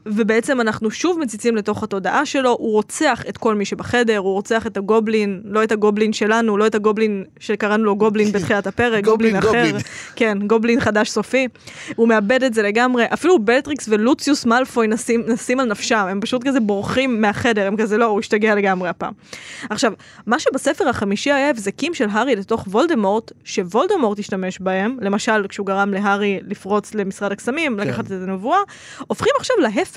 [0.07, 4.67] ובעצם אנחנו שוב מציצים לתוך התודעה שלו, הוא רוצח את כל מי שבחדר, הוא רוצח
[4.67, 9.41] את הגובלין, לא את הגובלין שלנו, לא את הגובלין שקראנו לו גובלין בתחילת הפרק, גובלין,
[9.41, 9.87] גובלין, אחר, גובלין.
[10.17, 11.49] כן, גובלין חדש סופי,
[11.97, 16.49] הוא מאבד את זה לגמרי, אפילו בלטריקס ולוציוס מאלפוי נסים, נסים על נפשם, הם פשוט
[16.49, 19.13] כזה בורחים מהחדר, הם כזה לא, הוא השתגע לגמרי הפעם.
[19.71, 19.93] עכשיו,
[20.27, 25.95] מה שבספר החמישי היה הבזקים של הארי לתוך וולדמורט, שוולדמורט השתמש בהם, למשל כשהוא גרם
[25.95, 27.89] להארי לפרוץ למשרד הקסמים, כן.
[27.89, 28.59] לקחת את הנבואה,
[29.07, 29.94] הופכים עכשיו להפך.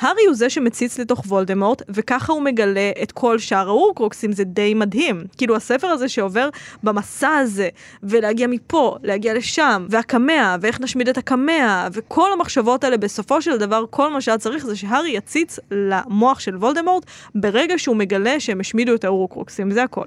[0.00, 4.74] הארי הוא זה שמציץ לתוך וולדמורט, וככה הוא מגלה את כל שאר האורקרוקסים, זה די
[4.74, 5.24] מדהים.
[5.36, 6.48] כאילו הספר הזה שעובר
[6.82, 7.68] במסע הזה,
[8.02, 13.84] ולהגיע מפה, להגיע לשם, והקמע, ואיך נשמיד את הקמע, וכל המחשבות האלה, בסופו של דבר,
[13.90, 18.94] כל מה שהיה צריך זה שהארי יציץ למוח של וולדמורט, ברגע שהוא מגלה שהם השמידו
[18.94, 20.06] את האורקרוקסים, זה הכל.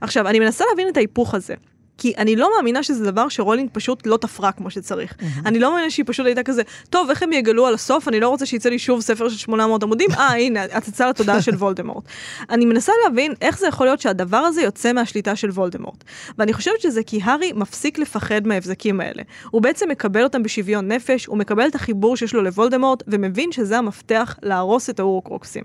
[0.00, 1.54] עכשיו, אני מנסה להבין את ההיפוך הזה.
[2.02, 5.14] כי אני לא מאמינה שזה דבר שרולינג פשוט לא תפרה כמו שצריך.
[5.46, 8.08] אני לא מאמינה שהיא פשוט הייתה כזה, טוב, איך הם יגלו על הסוף?
[8.08, 11.54] אני לא רוצה שיצא לי שוב ספר של 800 עמודים, אה, הנה, הצצה לתודעה של
[11.54, 12.04] וולדמורט.
[12.50, 16.04] אני מנסה להבין איך זה יכול להיות שהדבר הזה יוצא מהשליטה של וולדמורט.
[16.38, 19.22] ואני חושבת שזה כי הארי מפסיק לפחד מההבזקים האלה.
[19.50, 23.78] הוא בעצם מקבל אותם בשוויון נפש, הוא מקבל את החיבור שיש לו לוולדמורט, ומבין שזה
[23.78, 25.64] המפתח להרוס את האורקרוקסים.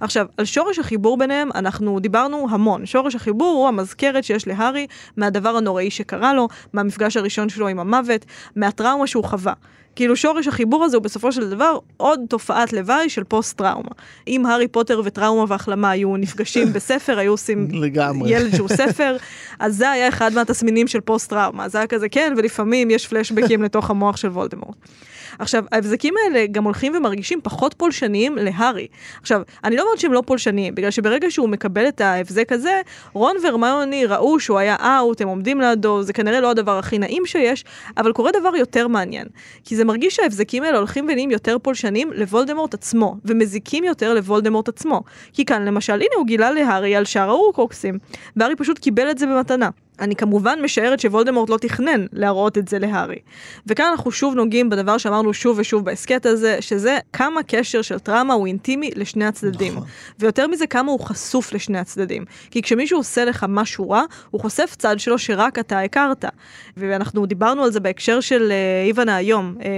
[0.00, 2.86] עכשיו, על שורש החיבור ביניהם, אנחנו דיברנו המון.
[2.86, 4.86] שורש החיבור הוא המזכרת שיש להארי
[5.16, 8.24] מהדבר הנוראי שקרה לו, מהמפגש הראשון שלו עם המוות,
[8.56, 9.52] מהטראומה שהוא חווה.
[9.96, 13.90] כאילו שורש החיבור הזה הוא בסופו של דבר עוד תופעת לוואי של פוסט טראומה.
[14.28, 18.30] אם הארי פוטר וטראומה והחלמה היו נפגשים בספר, היו עושים לגמרי.
[18.30, 19.16] ילד שהוא ספר,
[19.58, 21.68] אז זה היה אחד מהתסמינים של פוסט טראומה.
[21.68, 24.76] זה היה כזה כן, ולפעמים יש פלשבקים לתוך המוח של וולדמורט.
[25.38, 28.86] עכשיו, ההבזקים האלה גם הולכים ומרגישים פחות פולשניים להארי.
[29.20, 32.80] עכשיו, אני לא אומרת שהם לא פולשניים, בגלל שברגע שהוא מקבל את ההבזק הזה,
[33.12, 37.26] רון והרמיוני ראו שהוא היה אאוט, הם עומדים לידו, זה כנראה לא הדבר הכי נעים
[37.26, 37.64] שיש,
[37.96, 39.26] אבל קורה דבר יותר מעניין.
[39.64, 45.02] כי זה מרגיש שההבזקים האלה הולכים ונהיים יותר פולשניים לוולדמורט עצמו, ומזיקים יותר לוולדמורט עצמו.
[45.32, 47.98] כי כאן, למשל, הנה הוא גילה להארי על שאר האורקרוקסים,
[48.36, 49.68] והארי פשוט קיבל את זה במתנה.
[50.00, 53.18] אני כמובן משערת שוולדמורט לא תכנן להראות את זה להארי.
[53.66, 58.34] וכאן אנחנו שוב נוגעים בדבר שאמרנו שוב ושוב בהסכת הזה, שזה כמה קשר של טראומה
[58.34, 59.72] הוא אינטימי לשני הצדדים.
[59.72, 59.86] נכון.
[60.18, 62.24] ויותר מזה, כמה הוא חשוף לשני הצדדים.
[62.50, 66.24] כי כשמישהו עושה לך משהו רע, הוא חושף צד שלו שרק אתה הכרת.
[66.76, 69.68] ואנחנו דיברנו על זה בהקשר של אה, איוון היום, אה,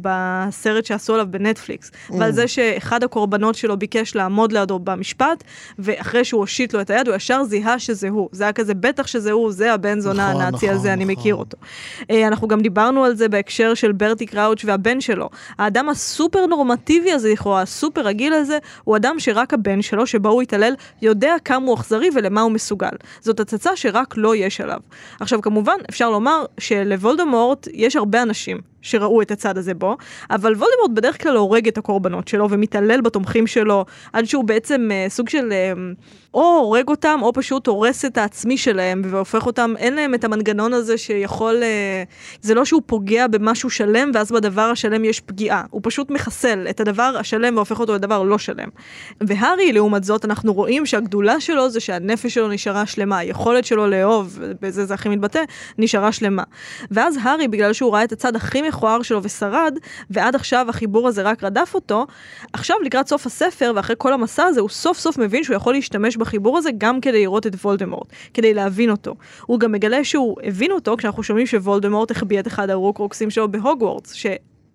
[0.00, 5.44] בסרט שעשו עליו בנטפליקס, ועל זה שאחד הקורבנות שלו ביקש לעמוד לידו במשפט,
[5.78, 8.28] ואחרי שהוא הושיט לו את היד, הוא ישר זיהה שזה הוא.
[8.32, 11.16] זה היה כזה, בטח שזה הוא, זה הבן זונה נכון, הנאצי נכון, הזה, אני נכון.
[11.16, 11.56] מכיר אותו.
[12.10, 15.28] אה, אנחנו גם דיברנו על זה בהקשר של ברטי קראוץ' והבן שלו.
[15.58, 20.42] האדם הסופר נורמטיבי הזה לכאורה, הסופר רגיל הזה, הוא אדם שרק הבן שלו, שבו הוא
[20.42, 22.88] התעלל, יודע כמה הוא אכזרי ולמה הוא מסוגל.
[23.20, 24.80] זאת הצצה שרק לו יש עליו.
[25.20, 29.96] עכשיו כמובן, אפשר לומר שלוולדמורט יש הרבה אנשים שראו את הצד הזה בו,
[30.30, 35.06] אבל וולדמורט בדרך כלל הורג את הקורבנות שלו ומתעלל בתומכים שלו, עד שהוא בעצם אה,
[35.08, 35.72] סוג של אה,
[36.34, 40.72] או הורג אותם, או פשוט הורס את העצמי שלהם והופך אותם, אין להם את המנגנון
[40.72, 42.02] הזה שיכול, אה,
[42.40, 46.80] זה לא שהוא פוגע במשהו שלם ואז בדבר השלם יש פגיעה, הוא פשוט מחסל את
[46.80, 48.68] הדבר השלם והופך אותו לדבר לא שלם.
[49.20, 54.38] והארי, לעומת זאת, אנחנו רואים שהגדולה שלו זה שהנפש שלו נשארה שלמה, היכולת שלו לאהוב,
[54.62, 55.42] בזה זה הכי מתבטא,
[55.78, 56.42] נשארה שלמה.
[56.90, 59.78] ואז הארי, בגלל שהוא ראה את הצד הכי מכוער שלו ושרד,
[60.10, 62.06] ועד עכשיו החיבור הזה רק רדף אותו,
[62.52, 66.16] עכשיו לקראת סוף הספר ואחרי כל המסע הזה, הוא סוף סוף מבין שהוא יכול להשתמש
[66.16, 69.14] בחיבור הזה גם כדי לראות את וולדמורט, כדי להבין אותו.
[69.46, 74.12] הוא גם מגלה שהוא הבין אותו כשאנחנו שומעים שוולדמורט החביא את אחד הרוקרוקסים שלו בהוגוורטס,
[74.12, 74.26] ש...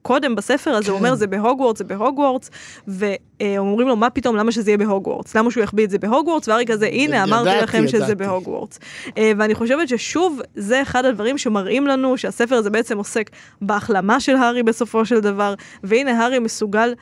[0.04, 1.06] קודם בספר הזה הוא כן.
[1.06, 2.50] אומר זה בהוגוורטס, זה בהוגוורטס,
[2.88, 5.36] ואומרים לו מה פתאום, למה שזה יהיה בהוגוורטס?
[5.36, 6.48] למה שהוא יחביא את זה בהוגוורטס?
[6.48, 8.16] והארי כזה, הנה אמרתי ידעתי, לכם שזה ידעתי.
[8.16, 8.80] בהוגוורטס.
[9.18, 13.30] אה, ואני חושבת ששוב, זה אחד הדברים שמראים לנו שהספר הזה בעצם עוסק
[13.62, 16.94] בהחלמה של הארי בסופו של דבר, והנה הארי מסוגל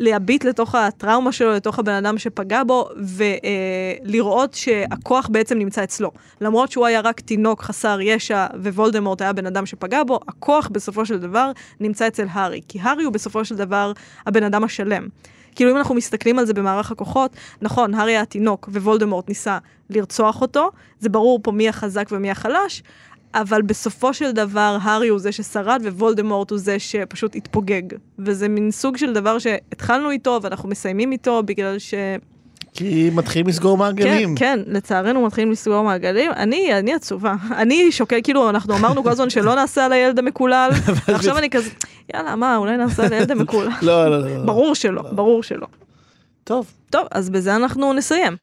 [0.00, 6.10] להביט לתוך הטראומה שלו, לתוך הבן אדם שפגע בו, ולראות שהכוח בעצם נמצא אצלו.
[6.40, 11.06] למרות שהוא היה רק תינוק חסר ישע, ווולדמורט היה בן אדם שפגע בו, הכוח בסופו
[11.06, 12.60] של דבר נמצא אצל הארי.
[12.68, 13.92] כי הארי הוא בסופו של דבר
[14.26, 15.08] הבן אדם השלם.
[15.54, 19.58] כאילו אם אנחנו מסתכלים על זה במערך הכוחות, נכון, הארי היה תינוק ווולדמורט ניסה
[19.90, 20.70] לרצוח אותו,
[21.00, 22.82] זה ברור פה מי החזק ומי החלש,
[23.34, 27.82] אבל בסופו של דבר הארי הוא זה ששרד ווולדמורט הוא זה שפשוט התפוגג.
[28.18, 31.94] וזה מין סוג של דבר שהתחלנו איתו ואנחנו מסיימים איתו בגלל ש...
[32.74, 34.34] כי מתחילים לסגור כן, מעגלים.
[34.36, 36.30] כן, לצערנו מתחילים לסגור מעגלים.
[36.32, 37.34] אני, אני עצובה.
[37.56, 40.70] אני שוקל, כאילו, אנחנו אמרנו כל הזמן שלא נעשה על הילד המקולל,
[41.08, 41.70] ועכשיו אני כזה,
[42.14, 43.68] יאללה, מה, אולי נעשה על הילד המקולל.
[43.82, 44.44] לא, לא, לא.
[44.44, 45.66] ברור שלא, ברור שלא.
[46.44, 46.66] טוב.
[46.90, 48.36] טוב, אז בזה אנחנו נסיים.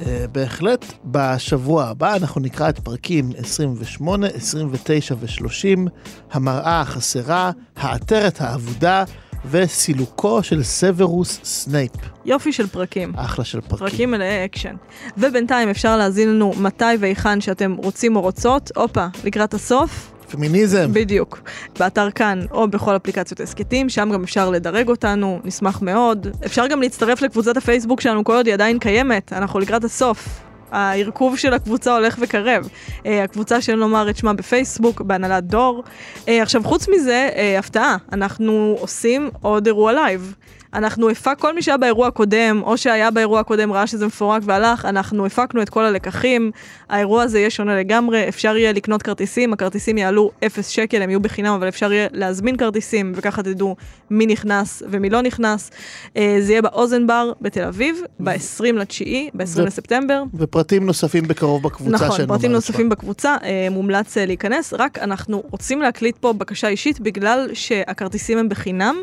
[0.00, 5.90] אה, בהחלט בשבוע הבא אנחנו נקרא את פרקים 28, 29 ו-30,
[6.32, 9.04] המראה החסרה, העטרת האבודה
[9.50, 11.92] וסילוקו של סוורוס סנייפ.
[12.24, 13.12] יופי של פרקים.
[13.16, 13.86] אחלה של פרקים.
[13.88, 14.74] פרקים מלאי אקשן.
[15.16, 18.70] ובינתיים אפשר להאזין לנו מתי והיכן שאתם רוצים או רוצות.
[18.76, 20.90] הופה, לקראת הסוף, פמיניזם.
[20.92, 21.40] בדיוק.
[21.78, 26.26] באתר כאן או בכל אפליקציות הסכתים, שם גם אפשר לדרג אותנו, נשמח מאוד.
[26.46, 30.46] אפשר גם להצטרף לקבוצת הפייסבוק שלנו כל עוד היא עדיין קיימת, אנחנו לקראת הסוף.
[30.70, 32.68] הארכוב של הקבוצה הולך וקרב.
[32.88, 35.82] אה, הקבוצה שלא לומר את שמה בפייסבוק, בהנהלת דור.
[36.16, 40.34] אה, עכשיו, חוץ מזה, אה, הפתעה, אנחנו עושים עוד אירוע לייב.
[40.76, 44.84] אנחנו הפק, כל מי שהיה באירוע הקודם, או שהיה באירוע הקודם ראה שזה מפורק והלך,
[44.84, 46.50] אנחנו הפקנו את כל הלקחים,
[46.88, 51.20] האירוע הזה יהיה שונה לגמרי, אפשר יהיה לקנות כרטיסים, הכרטיסים יעלו 0 שקל, הם יהיו
[51.20, 53.76] בחינם, אבל אפשר יהיה להזמין כרטיסים, וככה תדעו
[54.10, 55.70] מי נכנס ומי לא נכנס.
[56.16, 60.22] אה, זה יהיה באוזן בר בתל אביב, ב-20 לתשיעי, ב-20 ו- לספטמבר.
[60.34, 65.42] ופרטים נוספים בקרוב בקבוצה נכון, של פרטים נוספים בקבוצה, אה, מומלץ אה, להיכנס, רק אנחנו
[65.50, 68.96] רוצים להקליט פה בקשה אישית בגלל שהכרטיסים הם בחינם.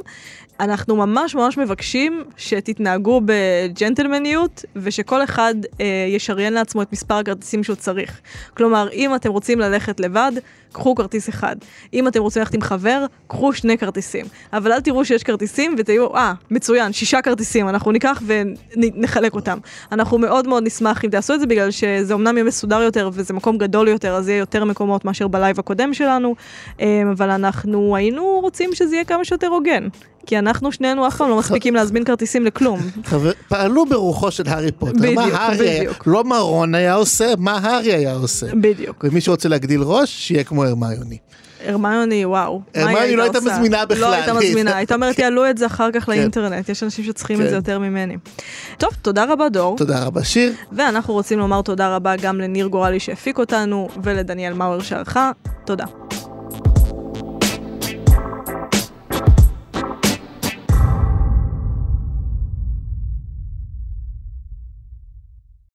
[0.64, 7.76] אנחנו ממש ממש מבקשים שתתנהגו בג'נטלמניות ושכל אחד אה, ישריין לעצמו את מספר הכרטיסים שהוא
[7.76, 8.22] צריך.
[8.58, 10.32] כלומר, אם אתם רוצים ללכת לבד,
[10.72, 11.56] קחו כרטיס אחד.
[11.94, 14.26] אם אתם רוצים ללכת עם חבר, קחו שני כרטיסים.
[14.54, 19.58] אבל אל תראו שיש כרטיסים ותהיו, אה, מצוין, שישה כרטיסים, אנחנו ניקח ונחלק אותם.
[19.92, 23.34] אנחנו מאוד מאוד נשמח אם תעשו את זה, בגלל שזה אמנם יהיה מסודר יותר וזה
[23.34, 26.36] מקום גדול יותר, אז יהיה יותר מקומות מאשר בלייב הקודם שלנו,
[26.82, 29.88] אה, אבל אנחנו היינו רוצים שזה יהיה כמה שיותר הוגן.
[30.26, 32.80] כי אנחנו שנינו אף פעם לא מספיקים להזמין כרטיסים לכלום.
[33.48, 34.94] פעלו ברוחו של הארי פוטר.
[34.94, 36.04] בדיוק, מה הארי בדיוק.
[36.08, 38.46] לא מה רון היה עושה, מה הארי היה עושה.
[38.62, 39.06] בדיוק.
[39.08, 41.18] ומי שרוצה להגדיל ראש, שיהיה כמו הרמיוני.
[41.66, 42.62] הרמיוני, וואו.
[42.76, 43.40] הרמיוני לא הייתה?
[43.40, 44.02] מזמינה בכלל.
[44.02, 46.12] לא הייתה מזמינה, הייתה אומרת, יעלו את זה אחר כך כן.
[46.12, 46.70] לאינטרנט.
[46.70, 47.50] יש אנשים שצריכים את כן.
[47.50, 48.18] זה יותר ממני.
[48.78, 49.78] טוב, תודה רבה דור.
[49.78, 50.54] תודה רבה שיר.
[50.72, 55.32] ואנחנו רוצים לומר תודה רבה גם לניר גורלי שהפיק אותנו, ולדניאל מאואר שערכה.
[55.66, 55.86] תודה.